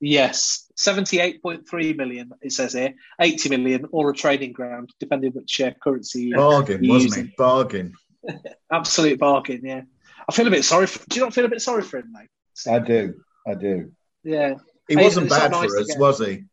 [0.00, 2.94] Yes, 78.3 million, it says here.
[3.20, 6.32] 80 million or a trading ground, depending which uh, currency.
[6.32, 7.26] Bargain, wasn't using.
[7.26, 7.36] it?
[7.36, 7.92] Bargain.
[8.72, 9.82] Absolute bargain, yeah.
[10.28, 12.12] I feel a bit sorry for Do you not feel a bit sorry for him,
[12.12, 12.28] mate?
[12.68, 13.14] I do.
[13.46, 13.92] I do.
[14.24, 14.54] Yeah.
[14.88, 16.44] He wasn't bad nice for us, was he?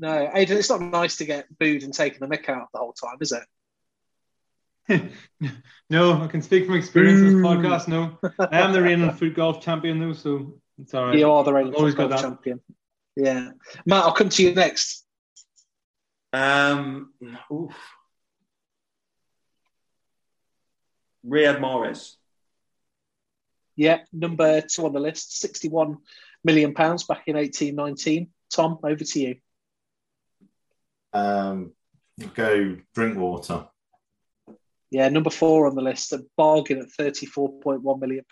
[0.00, 2.94] No, Aidan, it's not nice to get booed and taken the mick out the whole
[2.94, 3.42] time, is it?
[5.90, 7.86] no, I can speak from experience in this podcast.
[7.86, 11.18] No, I am the reigning foot golf champion, though, so it's all right.
[11.18, 12.60] You are the reigning foot golf champion.
[13.14, 13.50] Yeah,
[13.84, 15.04] Matt, I'll come to you next.
[16.32, 17.12] Um,
[17.52, 17.74] oof.
[21.26, 22.14] Riyad Mahrez.
[23.76, 25.98] Yeah, number two on the list, sixty-one
[26.42, 28.30] million pounds back in eighteen nineteen.
[28.50, 29.36] Tom, over to you.
[31.12, 31.72] Um,
[32.34, 33.66] go Drinkwater.
[34.90, 38.24] Yeah, number four on the list, a bargain at £34.1 million,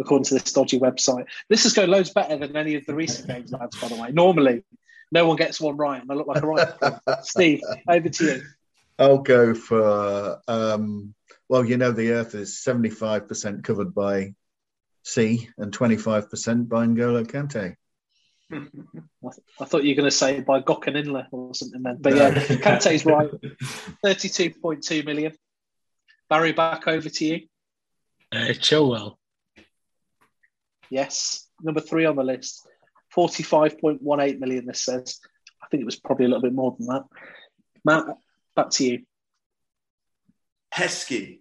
[0.00, 1.26] according to this dodgy website.
[1.50, 4.10] This is going loads better than any of the recent games, lads, by the way.
[4.10, 4.64] Normally,
[5.12, 6.68] no one gets one right, and I look like a right.
[7.22, 8.42] Steve, over to you.
[8.98, 11.14] I'll go for, um,
[11.48, 14.34] well, you know, the Earth is 75% covered by
[15.04, 17.76] sea and 25% by N'Golo Kante.
[19.60, 21.98] I thought you were going to say by Gökhan Inler or something then.
[22.00, 23.30] But yeah, Kante's right.
[24.04, 25.32] 32.2 million.
[26.28, 27.46] Barry, back over to you.
[28.32, 29.16] Uh, Chilwell.
[30.90, 31.46] Yes.
[31.62, 32.66] Number three on the list.
[33.16, 35.18] 45.18 million, this says.
[35.62, 37.04] I think it was probably a little bit more than that.
[37.84, 38.06] Matt,
[38.54, 39.02] back to you.
[40.74, 41.40] Heskey.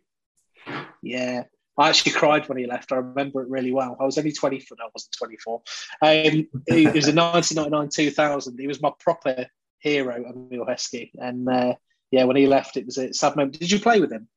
[1.02, 1.44] Yeah.
[1.78, 2.92] I actually cried when he left.
[2.92, 3.96] I remember it really well.
[4.00, 4.78] I was only 24.
[4.80, 5.56] No, I wasn't 24.
[6.02, 8.60] Um, it was in 1999 2000.
[8.60, 9.46] He was my proper
[9.80, 11.12] hero, Emile Heskey.
[11.18, 11.76] And uh,
[12.12, 13.60] yeah, when he left, it was a sad moment.
[13.60, 14.28] Did you play with him?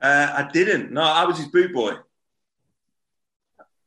[0.00, 0.92] Uh, I didn't.
[0.92, 1.94] No, I was his boot boy.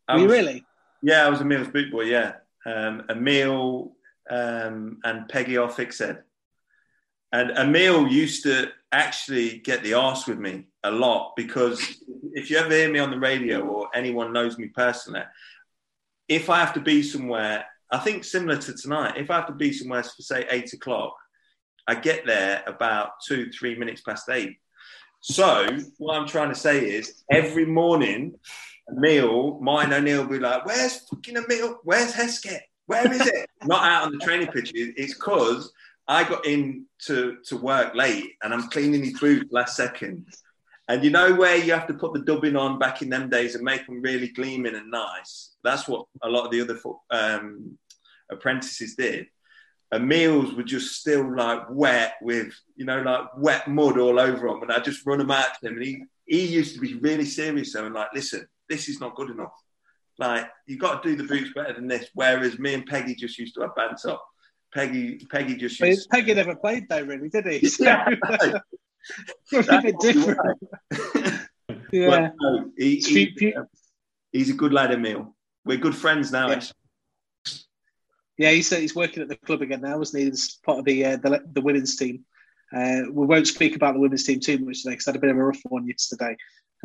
[0.07, 0.65] I Were you was- really?
[1.01, 2.01] Yeah, I was Emile's boot boy.
[2.01, 2.33] Yeah,
[2.65, 3.93] um, Emile
[4.29, 6.23] um, and Peggy are fixed head.
[7.31, 11.79] And Emile used to actually get the arse with me a lot because
[12.33, 15.23] if you ever hear me on the radio or anyone knows me personally,
[16.27, 19.53] if I have to be somewhere, I think similar to tonight, if I have to
[19.53, 21.15] be somewhere for say eight o'clock,
[21.87, 24.57] I get there about two, three minutes past eight.
[25.21, 25.67] So
[25.97, 28.35] what I'm trying to say is every morning,
[28.89, 31.79] Emile, mine O'Neill will be like, Where's fucking Emile?
[31.83, 32.59] Where's Heskey?
[32.85, 33.49] Where is it?
[33.65, 34.71] Not out on the training pitch.
[34.73, 35.71] It's because
[36.09, 40.25] I got in to, to work late and I'm cleaning his boots last second.
[40.87, 43.53] And you know where you have to put the dubbing on back in them days
[43.53, 45.51] and make them really gleaming and nice?
[45.63, 46.79] That's what a lot of the other
[47.11, 47.77] um,
[48.31, 49.27] apprentices did.
[49.91, 54.47] And meals were just still like wet with, you know, like wet mud all over
[54.47, 54.63] them.
[54.63, 55.75] And I just run them out to him.
[55.75, 59.15] And he, he used to be really serious though and like, listen, this is not
[59.15, 59.53] good enough.
[60.17, 62.09] Like, you've got to do the boots better than this.
[62.15, 64.25] Whereas me and Peggy just used to have bands up.
[64.73, 67.67] Peggy, Peggy just But used Peggy never played though, really, did he?
[67.67, 68.09] So, Yeah.
[69.51, 70.39] it's a bit different.
[71.91, 72.09] Yeah.
[72.09, 73.67] But no, he, he- few- few-
[74.31, 75.35] he's a good lad, Emile.
[75.65, 76.47] We're good friends now.
[76.47, 76.53] Yeah.
[76.55, 76.73] actually.
[78.37, 80.29] Yeah, he's, he's working at the club again now, wasn't he?
[80.29, 82.23] As part of the uh, the, the women's team.
[82.73, 85.19] Uh, we won't speak about the women's team too much today because I had a
[85.19, 86.37] bit of a rough one yesterday,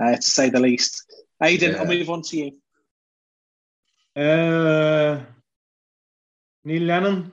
[0.03, 1.05] uh, to say the least.
[1.43, 1.78] Aidan, Yeah.
[1.78, 4.20] I'll move on to you.
[4.20, 5.20] Uh,
[6.64, 7.32] Neil Lennon.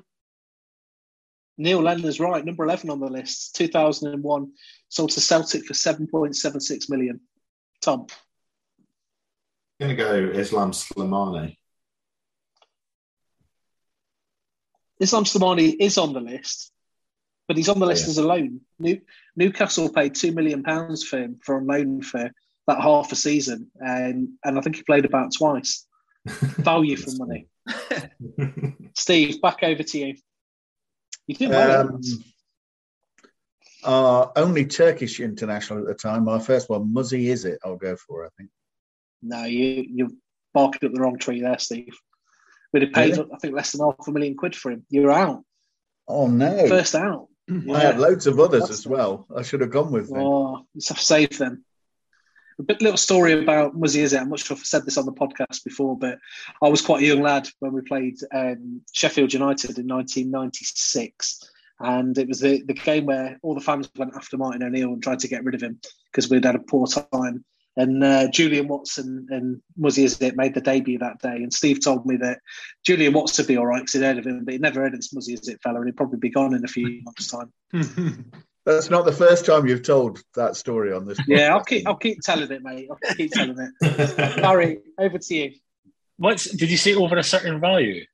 [1.62, 4.51] Neil Lennon's right, number 11 on the list, 2001,
[4.89, 7.20] sold to Celtic for 7.76 million.
[7.82, 8.07] Tom,
[9.80, 11.57] I'm going to go Islam Slimani.
[14.99, 16.72] Islam Slimani is on the list,
[17.47, 18.12] but he's on the list yeah.
[18.12, 18.62] as a loan.
[18.80, 18.99] New,
[19.36, 22.32] Newcastle paid £2 million for him for a loan for
[22.68, 25.86] that half a season, um, and I think he played about twice.
[26.26, 27.47] Value for money.
[28.95, 30.16] Steve, back over to you.
[31.32, 31.88] You did well.
[31.88, 32.01] Um,
[33.84, 38.25] our only Turkish international at the time, our first one, Muzzy Izzet, I'll go for,
[38.25, 38.49] I think.
[39.23, 40.09] No, you, you're
[40.53, 41.97] barking up the wrong tree there, Steve.
[42.73, 43.29] We'd have paid, Really?
[43.34, 44.86] I think, less than half a million quid for him.
[44.89, 45.43] You're out.
[46.07, 46.67] Oh, no.
[46.67, 47.27] First out.
[47.49, 49.25] I had loads of others That's as well.
[49.36, 50.21] I should have gone with them.
[50.21, 51.65] Oh, save them.
[52.62, 54.22] A bit little story about Muzzy Izzet.
[54.22, 56.20] I'm not sure if I said this on the podcast before, but
[56.62, 61.49] I was quite a young lad when we played um, Sheffield United in 1996.
[61.80, 65.01] And it was the, the game where all the fans went after Martin O'Neill and
[65.01, 65.80] tried to get rid of him
[66.12, 67.43] because we'd had a poor time.
[67.78, 71.38] And uh, Julian Watson and Muzzy Izzet made the debut that day.
[71.38, 72.41] And Steve told me that
[72.86, 74.93] Julian Watson would be all right because he'd heard of him, but he'd never heard
[74.93, 77.51] of this Muzzy Izzet fella and he'd probably be gone in a few months' time.
[78.66, 81.20] That's not the first time you've told that story on this.
[81.28, 82.89] Yeah, I'll keep I'll keep telling it, mate.
[82.91, 84.18] I'll keep telling it.
[84.41, 85.51] Barry, over to you.
[86.18, 88.05] What's did you say over a certain value?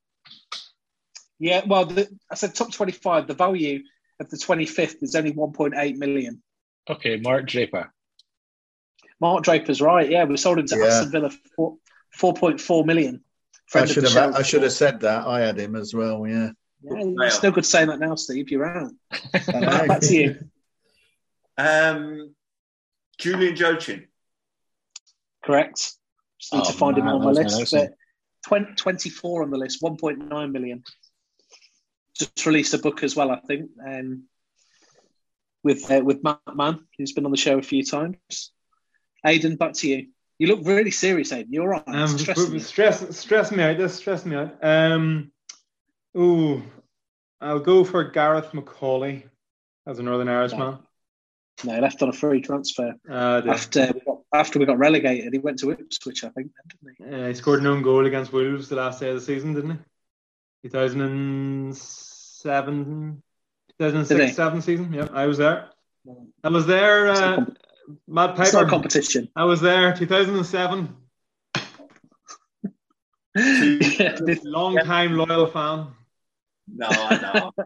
[1.39, 3.27] Yeah, well, the, I said top twenty-five.
[3.27, 3.81] The value
[4.19, 6.41] of the twenty-fifth is only one point eight million.
[6.89, 7.91] Okay, Mark Draper.
[9.19, 10.09] Mark Draper's right.
[10.09, 10.85] Yeah, we sold him to Yeah.
[10.85, 11.75] Aston Villa for
[12.13, 13.21] four point four million.
[13.75, 14.35] I should have.
[14.35, 15.27] I should have said that.
[15.27, 16.25] I had him as well.
[16.25, 16.51] Yeah.
[16.83, 18.49] Yeah, it's no good saying that now, Steve.
[18.49, 18.91] You're out.
[19.47, 20.39] Back to you.
[21.57, 22.35] Um,
[23.17, 24.07] Julian Joachim.
[25.43, 25.77] Correct.
[26.39, 27.73] Just need Oh, to find him on my that was my list.
[27.73, 27.93] But
[28.47, 30.83] 20, 24 on the list, 1.9 million.
[32.13, 34.23] Just released a book as well, I think, um,
[35.63, 38.51] with uh, with Matt Mann, who's been on the show a few times.
[39.25, 40.07] Aidan, back to you.
[40.39, 41.51] You look really serious, Aidan.
[41.53, 41.95] You're all right.
[41.95, 43.77] Um, It's stressing stress, stress me out.
[43.77, 44.57] This stress me out.
[44.63, 45.31] Um,
[46.17, 46.63] ooh,
[47.41, 49.23] I'll go for Gareth McAuley
[49.85, 50.79] as a Northern Irishman.
[51.63, 55.33] No, he left on a free transfer Uh, after we got, after we got relegated.
[55.33, 56.51] He went to Ipswich, I think,
[56.83, 57.03] didn't he?
[57.23, 59.79] uh, he scored an own goal against Wolves the last day of the season, didn't
[60.63, 60.69] he?
[60.69, 63.23] 2007,
[63.79, 64.33] 2006 Did he?
[64.33, 64.93] 7 season.
[64.93, 65.69] Yep, I was there.
[66.43, 67.09] I was there.
[67.09, 67.57] Uh, comp-
[68.07, 69.29] Matt It's not competition.
[69.35, 70.95] I was there 2007.
[73.35, 75.87] Yeah, this- Long time loyal fan.
[76.67, 77.51] No, I know.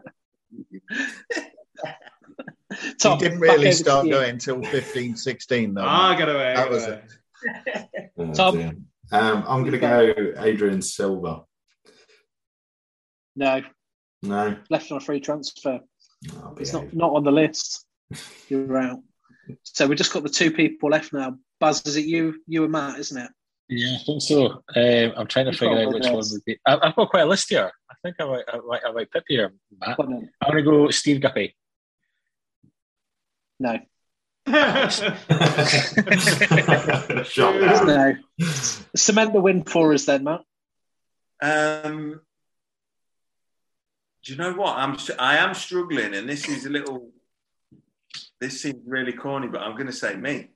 [2.98, 5.82] Tom, he didn't really start going until 15, 16, though.
[5.84, 6.54] Ah, get away.
[6.54, 7.02] that was away.
[7.04, 7.88] it.
[8.18, 8.56] Oh, Tom?
[8.56, 8.72] dear.
[9.10, 11.42] Um, I'm going to go Adrian Silva.
[13.34, 13.62] No,
[14.22, 15.80] No, left on a free transfer.
[16.36, 17.84] I'll It's not, not on the list.
[18.48, 19.00] You're out.
[19.64, 22.72] So we've just got the two people left now Buzz, is it you, you and
[22.72, 23.30] Matt, isn't it?
[23.68, 24.46] Yeah, I think so.
[24.74, 26.58] Um, I'm trying to You've figure out which one one would be.
[26.66, 27.70] I've got quite a list here.
[28.04, 29.96] I think I might, I might, I might pip here, Matt.
[29.96, 30.28] Go on.
[30.40, 31.54] I'm going to go Steve Guppy.
[33.60, 33.78] No,
[34.48, 35.14] Shot
[37.86, 38.16] no.
[38.96, 40.40] Cement the win for us then, Matt.
[41.40, 42.20] Um,
[44.24, 44.76] do you know what?
[44.76, 47.10] I'm I am struggling, and this is a little.
[48.40, 50.48] This seems really corny, but I'm going to say me.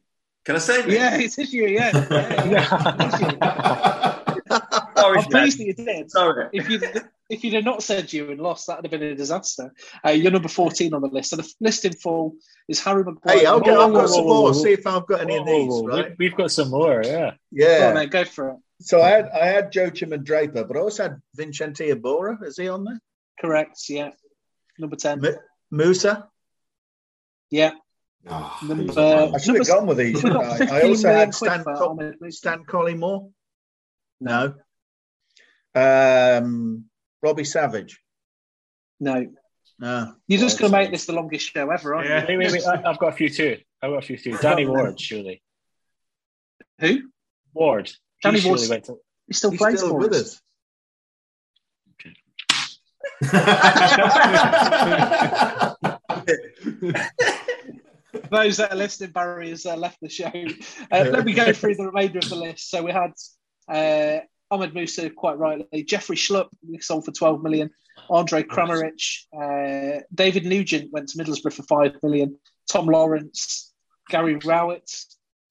[0.44, 0.94] Can I say me?
[0.94, 1.66] Yeah, it's you.
[1.68, 2.46] Yeah, yeah,
[3.40, 3.92] yeah.
[4.96, 6.10] Sorry, I'm pleased that you did.
[6.10, 6.48] Sorry.
[6.52, 6.80] If you
[7.28, 9.72] if you'd have not said you and lost, that'd have been a disaster.
[10.04, 11.30] Uh, you're number 14 on the list.
[11.30, 12.34] So the list in full
[12.68, 13.38] is Harry Maguire.
[13.38, 14.54] Hey, I'll get, I've got some more.
[14.54, 15.82] See if I've got any of these.
[15.84, 16.14] Right?
[16.18, 17.30] we, have got some more, yeah.
[17.30, 17.88] Go Yeah.
[17.88, 18.56] on, then, go for it.
[18.80, 22.44] So I had I had Joachim and Draper, but I also had Vicente Iborra.
[22.46, 23.00] Is he on there?
[23.40, 23.80] Correct.
[23.88, 24.10] Yeah.
[24.78, 25.24] Number 10.
[25.24, 25.34] M-
[25.70, 26.28] Musa.
[27.50, 27.72] Yeah.
[28.28, 30.14] Oh, Number- he's on my I should have gone with these.
[30.14, 30.80] We've shouldn't got I?
[30.80, 33.30] I also had quid Stan, for Co- Stan Collymore.
[34.20, 34.54] No.
[35.76, 36.86] Um,
[37.22, 38.00] Robbie Savage.
[38.98, 39.26] No.
[39.78, 40.14] No.
[40.26, 42.24] You're just going to make this the longest show ever, aren't Yeah.
[42.26, 42.66] Wait, wait, wait.
[42.66, 43.58] I, I've got a few too.
[43.82, 44.38] I've got a few too.
[44.38, 45.42] Danny Ward, surely.
[46.80, 47.02] Who?
[47.52, 47.92] Ward.
[48.22, 48.46] Danny Ward.
[48.58, 48.96] Ward's- went to-
[49.26, 50.20] He still He's plays still for with us.
[50.22, 50.40] us.
[58.30, 60.30] those that are listening, Barry has uh, left the show.
[60.90, 62.70] Uh, let me go through the remainder of the list.
[62.70, 63.12] So we had
[63.68, 64.20] uh,
[64.50, 66.48] Ahmed Musa, quite rightly, Jeffrey Schlupp,
[66.80, 67.70] sold for 12 million,
[68.10, 69.02] Andre Kramaric,
[69.36, 72.36] uh, David Nugent went to Middlesbrough for 5 million,
[72.70, 73.72] Tom Lawrence,
[74.08, 74.88] Gary Rowett,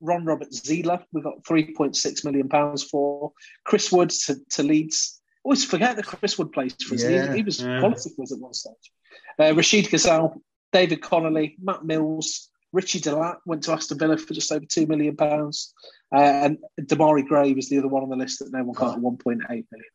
[0.01, 3.31] Ron Robert Zieler, we got 3.6 million pounds for,
[3.65, 5.19] Chris Wood to, to Leeds.
[5.43, 7.03] Always forget that Chris Wood plays for us.
[7.03, 7.33] He- Yeah.
[7.35, 7.79] He, was Yeah.
[7.79, 8.91] quality for us at one stage.
[9.37, 10.39] Uh, Rachid Ghezzal,
[10.71, 14.86] David Connolly, Matt Mills, Richie De Laet went to Aston Villa for just over two
[14.86, 15.73] million pounds,
[16.13, 18.95] uh, and Demarai Gray was the other one on the list that no one got
[18.95, 19.89] at one point eight million.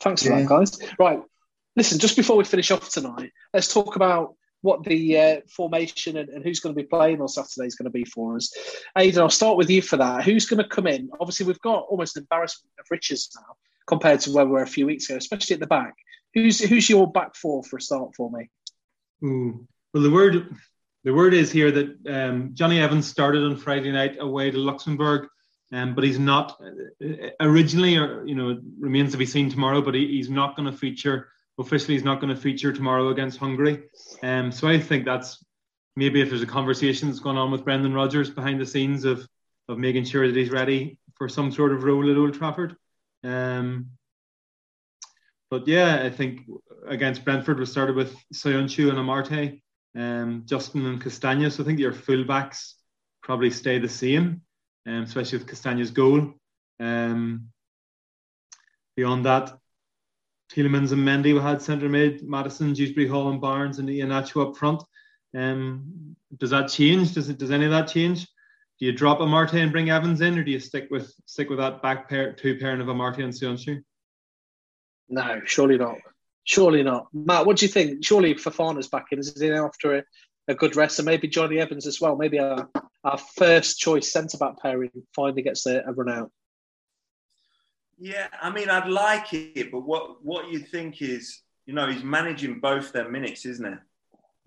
[0.00, 0.40] Thanks for Yeah.
[0.40, 0.78] that, guys.
[0.98, 1.22] Right,
[1.76, 2.00] listen.
[2.00, 6.42] Just before we finish off tonight, let's talk about what the uh, formation and, and
[6.42, 8.52] who's going to be playing on Saturday is going to be for us.
[8.98, 10.24] Aidan, I'll start with you for that.
[10.24, 11.08] Who's going to come in?
[11.20, 13.54] Obviously, we've got almost an embarrassment of riches now
[13.86, 15.94] compared to where we were a few weeks ago, especially at the back.
[16.34, 18.50] Who's who's your back four for a start for me?
[19.24, 19.66] Ooh.
[19.94, 20.56] Well, the word
[21.06, 25.28] the word is here that um, Jonny Evans started on Friday night away to Luxembourg,
[25.72, 29.80] um, but he's not uh, originally, or you know, remains to be seen tomorrow.
[29.80, 31.28] But he, he's not going to feature
[31.60, 31.94] officially.
[31.94, 33.84] He's not going to feature tomorrow against Hungary.
[34.24, 35.44] Um, so I think that's
[35.94, 39.28] maybe if there's a conversation that's going on with Brendan Rodgers behind the scenes of
[39.68, 42.74] of making sure that he's ready for some sort of role at Old Trafford.
[43.22, 43.90] Um,
[45.50, 46.40] but yeah, I think
[46.88, 49.62] against Brentford we started with Soyuncu and Amartey,
[49.96, 51.50] um, Justin and Castagne.
[51.50, 52.74] So I think your fullbacks
[53.22, 54.42] probably stay the same,
[54.86, 56.34] um, especially with Castagne's goal.
[56.78, 57.48] Um,
[58.96, 59.58] beyond that,
[60.52, 64.56] Tielemans and Mendy we had centre mid, Maddison, Dewsbury Hall and Barnes and Iheanacho up
[64.56, 64.82] front.
[65.36, 67.14] Um, does that change?
[67.14, 67.38] Does it?
[67.38, 68.26] Does any of that change?
[68.78, 71.48] Do you drop a Amartey and bring Evans in, or do you stick with stick
[71.48, 73.82] with that back pair, two pairing of Amartey and Soyuncu?
[75.08, 75.98] No, surely not.
[76.46, 77.08] Surely not.
[77.12, 78.04] Matt, what do you think?
[78.04, 80.04] Surely Fofana's back in, is he after a,
[80.48, 80.98] a good rest?
[80.98, 82.16] And maybe Jonny Evans as well.
[82.16, 82.68] Maybe our,
[83.04, 86.30] our first choice centre back pairing finally gets a, a run out.
[87.98, 92.04] Yeah, I mean, I'd like it, but what what you think is, you know, he's
[92.04, 93.78] managing both their minutes, isn't it?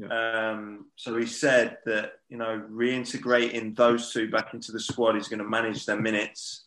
[0.09, 5.27] Um, so he said that you know reintegrating those two back into the squad is
[5.27, 6.65] going to manage their minutes,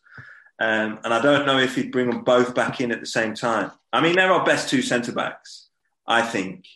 [0.62, 3.34] um, and I don't know if he'd bring them both back in at the same
[3.34, 3.72] time.
[3.92, 5.70] I mean, they're our best two centre backs,
[6.06, 6.68] I think.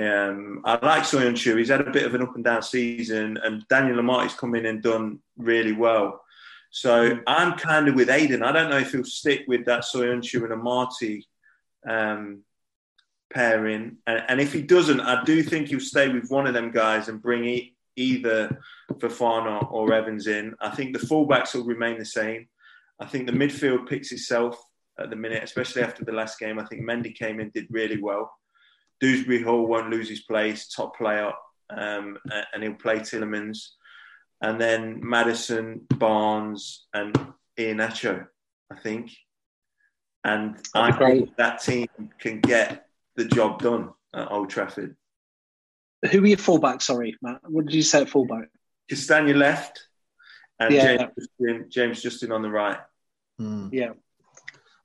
[0.00, 1.58] Um, I like Soyun Soyuncu.
[1.58, 4.64] He's had a bit of an up and down season, and Daniel Amartey's come in
[4.64, 6.22] and done really well.
[6.70, 8.42] So I'm kind of with Aiden.
[8.42, 11.24] I don't know if he'll stick with that Soyun Soyuncu and Amartey
[11.86, 12.44] um,
[13.28, 16.70] pairing, and, and if he doesn't, I do think he'll stay with one of them
[16.70, 18.58] guys and bring e- either
[18.90, 20.54] Fofana or Evans in.
[20.62, 22.48] I think the fullbacks will remain the same.
[23.00, 24.60] I think the midfield picks itself
[24.98, 26.58] at the minute, especially after the last game.
[26.58, 28.32] I think Mendy came in, did really well.
[29.00, 31.30] Dewsbury Hall won't lose his place, top player,
[31.70, 32.18] um,
[32.52, 33.58] and he'll play Tielemans.
[34.42, 37.16] And then Maddison, Barnes, and
[37.58, 38.26] Iheanacho,
[38.72, 39.12] I think.
[40.24, 41.88] And I think that team
[42.18, 42.86] can get
[43.16, 44.96] the job done at Old Trafford.
[46.10, 46.82] Who are your fullbacks?
[46.82, 47.40] Sorry, Matt.
[47.44, 48.48] What did you say at fullback?
[48.90, 49.87] Castagne left,
[50.60, 50.96] and Yeah.
[50.96, 52.78] James, Justin, James Justin on the right.
[53.38, 53.68] Hmm.
[53.72, 53.92] Yeah.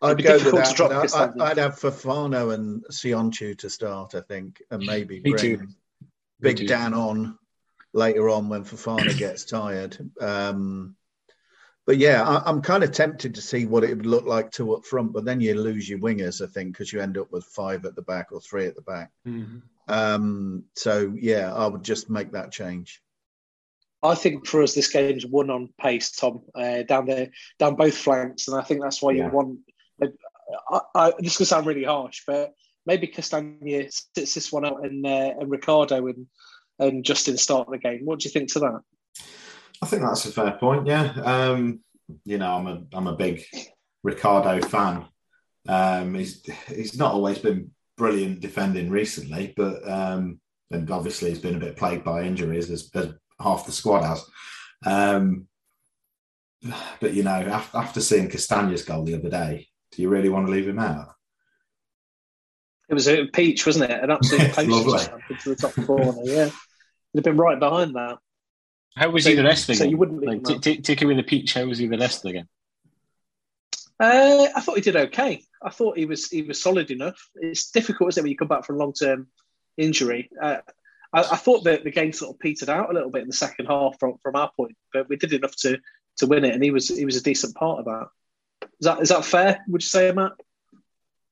[0.01, 0.76] I'd go with that.
[0.76, 1.41] drop I, Castagne.
[1.41, 5.67] I, I'd have Fofana and Soyuncu to start, I think, and maybe Me bring too.
[6.41, 6.67] Big too.
[6.67, 7.39] Dan on
[7.93, 9.97] later on when Fofana gets tired.
[10.19, 10.97] Um,
[11.86, 14.74] but yeah, I, am kind of tempted to see what it would look like to
[14.76, 17.45] up front, but then you lose your wingers, I think, because you end up with
[17.45, 19.11] five at the back or three at the back.
[19.28, 19.59] Mm-hmm.
[19.88, 23.01] Um, so yeah, I would just make that change.
[24.04, 27.95] I think for us, this game's won on pace, Tom, uh, down there, down both
[27.95, 29.28] flanks, and I think that's why yeah.
[29.28, 29.60] you want.
[30.70, 32.54] I, I, this could sound really harsh, but
[32.86, 36.28] maybe Castagne sits this one out, and uh, and Ricardo and
[36.80, 38.01] and Justin start the game.
[38.04, 38.82] What do you think to that?
[39.82, 40.86] I think that's a fair point.
[40.86, 41.80] Yeah, um,
[42.26, 43.43] you know, I'm a I'm a big
[44.04, 45.06] Ricardo fan.
[45.68, 50.41] Um, he's he's not always been brilliant defending recently, but um,
[50.72, 53.14] and obviously he's been a bit plagued by injuries as, as
[53.44, 54.26] half the squad has.
[54.86, 55.48] Um,
[57.00, 60.48] but you know, after, after seeing Castagne's goal the other day, do you really want
[60.48, 61.10] to leave him out?
[62.89, 64.04] It was a peach, wasn't it?
[64.04, 66.22] An absolute post into the top corner.
[66.24, 66.54] Yeah, it'd
[67.16, 68.18] have been right behind that.
[68.96, 69.91] How was so, he the rest of the so game?
[69.91, 71.54] You wouldn't like, t- t- take away the peach.
[71.54, 72.48] How was he the rest of the game?
[74.00, 75.44] Uh, I thought he did okay.
[75.62, 77.30] I thought he was he was solid enough.
[77.36, 79.28] It's difficult, isn't it, when you come back from a long term
[79.78, 80.30] injury?
[80.41, 80.58] Uh,
[81.14, 83.34] I, I, thought that the game sort of petered out a little bit in the
[83.34, 85.80] second half from, from our point, but we did enough to
[86.18, 88.07] to win it, and he was he was a decent part of that.
[88.80, 89.64] Is that is that fair?
[89.68, 90.34] Would you say, Matt?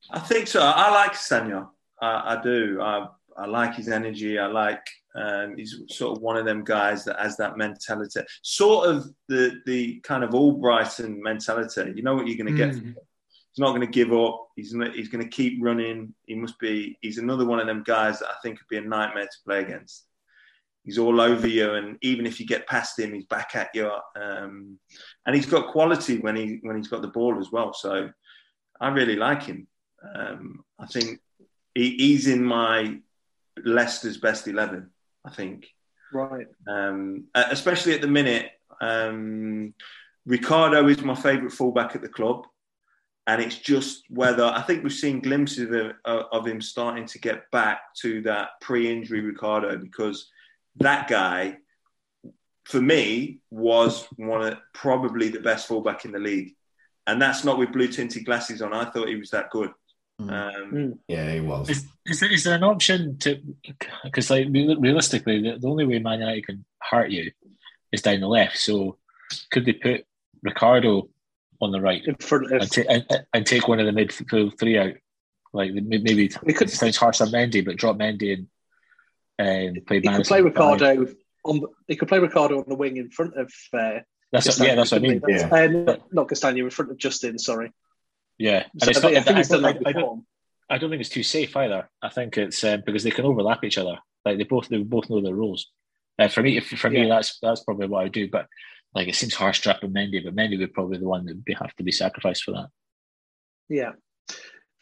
[0.09, 0.61] I think so.
[0.61, 1.69] I like Sanya.
[2.01, 2.81] I, I do.
[2.81, 3.07] I,
[3.37, 4.39] I like his energy.
[4.39, 8.89] I like um, he's sort of one of them guys that has that mentality, sort
[8.89, 11.93] of the the kind of Albrighton mentality.
[11.95, 12.75] You know what you're going to get.
[12.75, 12.95] Mm.
[13.53, 14.47] He's not going to give up.
[14.55, 16.13] He's not, he's going to keep running.
[16.25, 16.97] He must be.
[17.01, 19.59] He's another one of them guys that I think would be a nightmare to play
[19.61, 20.05] against.
[20.83, 23.91] He's all over you, and even if you get past him, he's back at you.
[24.15, 24.79] Um,
[25.25, 27.73] and he's got quality when he when he's got the ball as well.
[27.73, 28.09] So
[28.79, 29.67] I really like him.
[30.15, 31.19] Um, I think
[31.75, 32.99] he, he's in my
[33.63, 34.89] Leicester's best eleven.
[35.23, 35.67] I think.
[36.13, 36.47] Right.
[36.67, 39.73] Um, especially at the minute, um,
[40.25, 42.47] Ricardo is my favourite fullback at the club,
[43.27, 45.69] and it's just whether I think we've seen glimpses
[46.05, 50.29] of, of him starting to get back to that pre-injury Ricardo because
[50.77, 51.57] that guy,
[52.65, 56.55] for me, was one of probably the best fullback in the league,
[57.05, 58.73] and that's not with blue tinted glasses on.
[58.73, 59.71] I thought he was that good.
[60.19, 60.31] Mm.
[60.31, 60.97] Um, mm.
[61.07, 61.69] yeah, he was.
[61.69, 63.39] Is, is, there, is there an option to?
[64.03, 67.31] Because like realistically, the, the only way Man United can hurt you
[67.91, 68.57] is down the left.
[68.57, 68.97] So
[69.51, 70.05] could they put
[70.41, 71.09] Ricardo
[71.61, 74.93] on the right and, ta- and, and, take one of the midfield three out?
[75.53, 78.33] Like maybe it could, sounds harsh on Mendy, but drop Mendy
[79.37, 79.99] and um, play.
[79.99, 81.07] He could play Ricardo
[81.43, 81.61] on.
[81.87, 83.51] He could play Ricardo on the wing in front of.
[83.73, 83.99] Uh,
[84.31, 85.21] that's yeah, that's what I mean.
[85.27, 85.49] Yeah.
[85.51, 87.37] Uh, not, not Castagne, in front of Justin.
[87.37, 87.71] Sorry.
[88.37, 90.25] Yeah, and it's not, I, think I, I, I, don't,
[90.69, 91.89] I don't think it's too safe either.
[92.01, 93.97] I think it's um, because they can overlap each other.
[94.25, 95.67] Like they both they both know their roles.
[96.17, 97.15] Uh, for me, for me, yeah.
[97.15, 98.29] that's that's probably what I do.
[98.29, 98.47] But
[98.93, 101.57] like it seems harsh dropping Mendy, but Mendy would probably be the one that would
[101.57, 102.67] have to be sacrificed for that.
[103.69, 103.91] Yeah.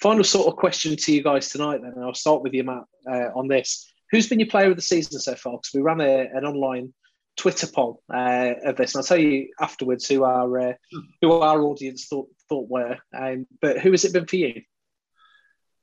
[0.01, 1.93] Final sort of question to you guys tonight, then.
[2.01, 3.91] I'll start with you, Matt, uh, on this.
[4.11, 5.53] Who's been your player of the season so far?
[5.53, 6.93] Because we ran a, an online
[7.37, 10.73] Twitter poll uh, of this, and I'll tell you afterwards who our uh,
[11.21, 12.97] who our audience thought thought were.
[13.15, 14.61] Um, but who has it been for you?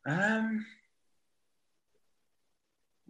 [0.07, 0.67] Um,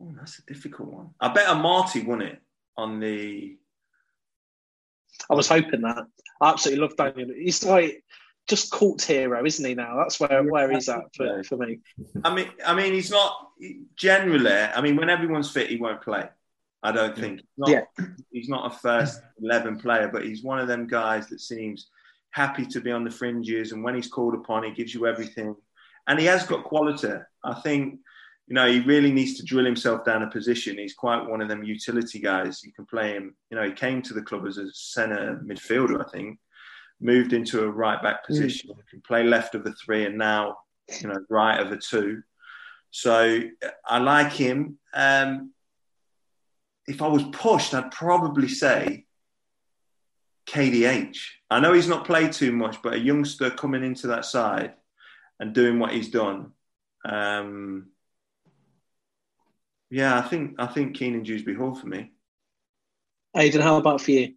[0.01, 1.11] oh, that's a difficult one.
[1.21, 2.41] I bet Amartey won it
[2.77, 3.59] on the.
[5.31, 6.07] I was hoping that.
[6.41, 7.31] I absolutely love Daniel.
[7.37, 8.05] He's like
[8.47, 9.75] just cult hero, isn't he?
[9.75, 11.81] Now that's where where he's at for, for me.
[12.25, 13.51] I mean, I mean, he's not
[13.97, 14.51] generally.
[14.51, 16.29] I mean, when everyone's fit, he won't play.
[16.83, 17.21] I don't mm.
[17.21, 17.41] think.
[17.41, 18.07] He's not, yeah.
[18.31, 21.89] he's not a first eleven player, but he's one of them guys that seems
[22.31, 25.57] happy to be on the fringes, and when he's called upon, he gives you everything.
[26.07, 27.15] And he has got quality.
[27.43, 28.01] I think,
[28.47, 30.79] you know, he really needs to drill himself down a position.
[30.79, 32.63] He's quite one of them utility guys.
[32.65, 33.35] You can play him.
[33.51, 36.39] You know, he came to the club as a centre midfielder, I think,
[37.01, 38.33] moved into a right back hmm.
[38.33, 38.71] position.
[38.71, 38.89] Mm.
[38.89, 40.59] Can play left of the three, and now,
[41.01, 42.23] you know, right of the two.
[42.93, 43.43] So
[43.85, 44.79] I like him.
[44.95, 45.53] Um,
[46.87, 49.07] if I was pushed, I'd probably say
[50.49, 51.19] KDH.
[51.51, 54.75] I know he's not played too much, but a youngster coming into that side
[55.41, 56.53] and doing what he's done.
[57.05, 57.89] Um,
[59.91, 62.13] yeah, I think I think Kiernan Dewsbury Hall for me.
[63.37, 64.35] Aidan, how about for you?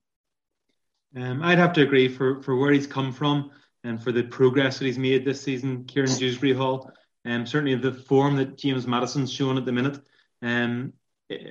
[1.16, 3.52] Um, I'd have to agree for for where he's come from
[3.84, 5.86] and for the progress that he's made this season.
[5.86, 6.92] Kiernan Dewsbury Hall,
[7.26, 10.00] um, certainly the form that James Maddison's shown at the minute.
[10.42, 10.94] Um,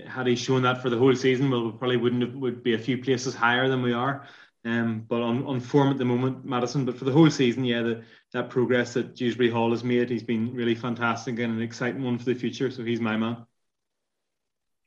[0.06, 2.74] had he shown that for the whole season, well, we probably wouldn't have, would be
[2.74, 4.26] a few places higher than we are.
[4.64, 6.84] Um, but on, on form at the moment, Maddison.
[6.84, 10.24] But for the whole season, yeah, the, that progress that Dewsbury Hall has made, he's
[10.24, 12.70] been really fantastic and an exciting one for the future.
[12.70, 13.46] So he's my man.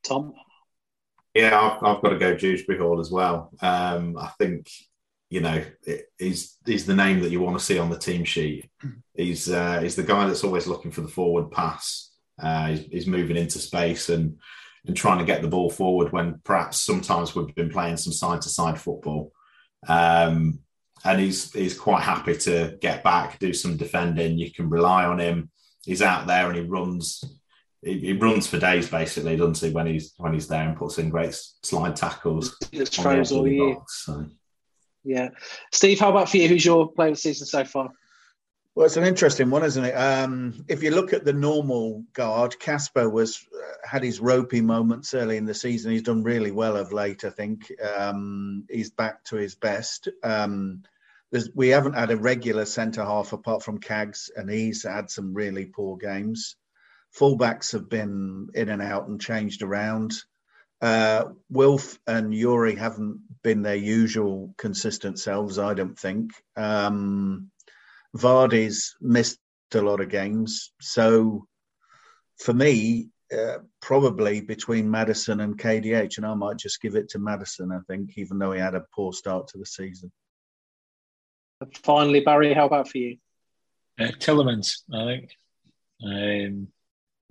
[0.04, 0.34] Tom.
[1.34, 3.52] Yeah, I've, I've got to go Dewsbury Hall as well.
[3.62, 4.68] Um, I think
[5.32, 5.64] you know,
[6.20, 8.70] he's he's the name that you want to see on the team sheet.
[9.16, 12.12] He's uh, he's the guy that's always looking for the forward pass.
[12.38, 14.38] Uh, he's, he's moving into space and
[14.86, 18.41] and trying to get the ball forward when perhaps sometimes we've been playing some side
[18.41, 19.32] to side football.
[19.88, 20.60] Um,
[21.06, 24.38] and he's he's quite happy to get back, do some defending.
[24.38, 25.49] You can rely on him.
[25.86, 27.24] He's out there and he runs.
[27.82, 29.73] He, he runs for days, basically, doesn't he?
[29.73, 32.55] When he's when he's there and puts in great slide tackles.
[32.71, 33.75] It's throws all year.
[33.75, 34.25] Box, so.
[35.03, 35.29] Yeah,
[35.71, 35.99] Steve.
[35.99, 36.47] How about for you?
[36.47, 37.89] Who's your player of the season so far?
[38.73, 39.93] Well, it's an interesting one, isn't it?
[39.93, 45.13] Um, if you look at the normal guard, Casper was uh, had his ropey moments
[45.13, 45.91] early in the season.
[45.91, 47.25] He's done really well of late.
[47.25, 50.07] I think um, he's back to his best.
[50.23, 50.84] Um,
[51.53, 55.65] we haven't had a regular centre half apart from Cags, and he's had some really
[55.65, 56.55] poor games.
[57.18, 60.14] Fullbacks have been in and out and changed around.
[60.82, 66.32] Uh, Wilf and Yuri haven't been their usual consistent selves, I don't think.
[66.55, 67.51] Um,
[68.18, 69.39] Vardy's missed
[69.74, 70.74] a lot of games.
[70.82, 71.47] So
[72.39, 77.20] for me, uh, probably between Maddison and KDH, and I might just give it to
[77.20, 80.12] Maddison, I think, even though he had a poor start to the season.
[81.84, 83.18] Finally, Barry, how about for you?
[83.99, 85.32] Uh, Tielemans, I think.
[86.03, 86.68] Um,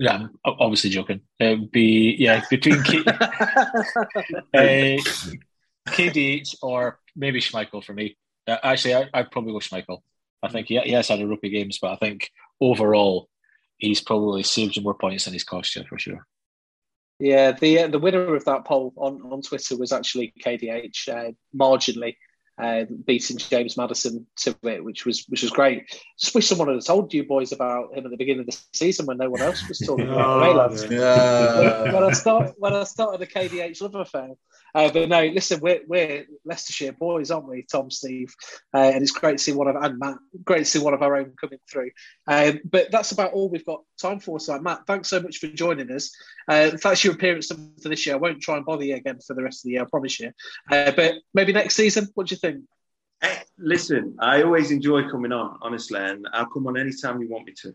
[0.01, 1.21] yeah, I'm obviously joking.
[1.39, 4.97] It'd be yeah between K- uh,
[5.89, 8.17] KDH or maybe Schmeichel for me.
[8.49, 9.99] Uh, actually, I, would probably go Schmeichel.
[10.43, 12.31] I think he, he has had a rookie games, but I think
[12.63, 13.29] overall
[13.77, 16.27] he's probably saved you more points than he's cost you for sure.
[17.19, 21.33] Yeah, the uh, the winner of that poll on, on Twitter was actually KDH uh,
[21.55, 22.17] marginally
[22.61, 25.91] uh, beating James Maddison to it, which was which was great.
[26.19, 29.07] Just wish someone had told you boys about him at the beginning of the season
[29.07, 30.93] when no one else was talking about him.
[30.93, 31.93] Yeah.
[31.93, 34.31] when I start when I started the KDH love affair,
[34.75, 38.35] uh, but no, listen, we're, we're Leicestershire boys, aren't we, Tom, Steve?
[38.75, 41.03] Uh, and it's great to see one of and Matt, great to see one of
[41.03, 41.91] our own coming through.
[42.27, 44.41] Um, but that's about all we've got time for.
[44.41, 46.11] So, Matt, thanks so much for joining us.
[46.49, 48.17] Uh, that's your appearance for this year.
[48.17, 50.21] I won't try and bother you again for the rest of the year, I promise
[50.21, 50.33] you.
[50.71, 52.65] Uh, but maybe next season, what do you think?
[53.21, 57.47] Hey, listen, I always enjoy coming on, honestly, and I'll come on anytime you want
[57.47, 57.75] me to.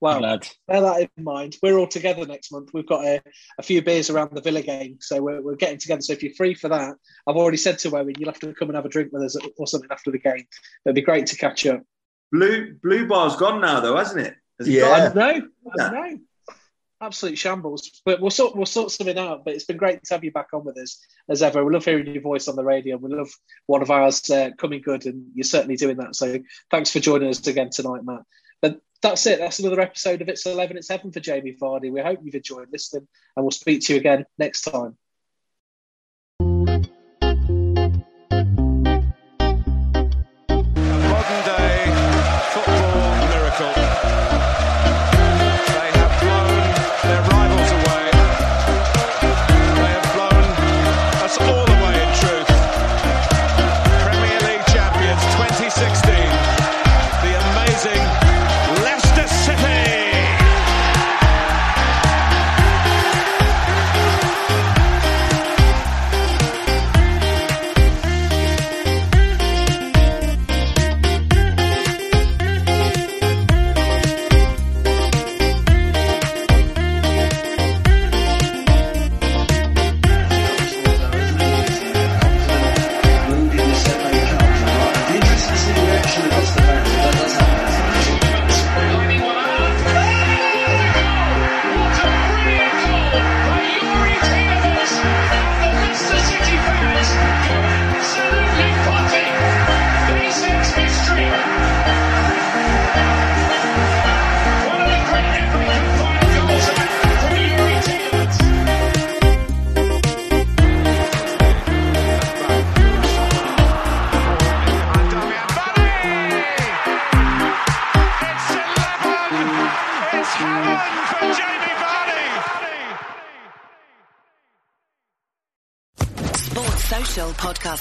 [0.00, 1.56] Well, bear that in mind.
[1.62, 2.70] We're all together next month.
[2.74, 3.22] We've got a,
[3.58, 6.02] a few beers around the Villa game, so we're, we're, getting together.
[6.02, 8.68] So if you're free for that, I've already said to Owen, you'll have to come
[8.68, 10.46] and have a drink with us or something after the game.
[10.84, 11.82] It'd be great to catch up.
[12.30, 14.34] Blue Blue Bar's gone now, though, hasn't it?
[14.58, 15.48] Has yeah, it I know.
[15.78, 16.18] I know.
[17.00, 18.02] Absolute shambles.
[18.04, 19.44] But we'll sort we'll sort something out.
[19.44, 21.64] But it's been great to have you back on with us as ever.
[21.64, 22.96] We love hearing your voice on the radio.
[22.96, 23.30] We love
[23.66, 26.16] one of ours uh, coming good, and you're certainly doing that.
[26.16, 26.38] So
[26.70, 28.22] thanks for joining us again tonight, Matt.
[29.02, 29.38] That's it.
[29.38, 31.92] That's another episode of It's 11, It's Heaven for Jamie Vardy.
[31.92, 34.96] We hope you've enjoyed listening and we'll speak to you again next time.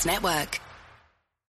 [0.05, 0.54] Network.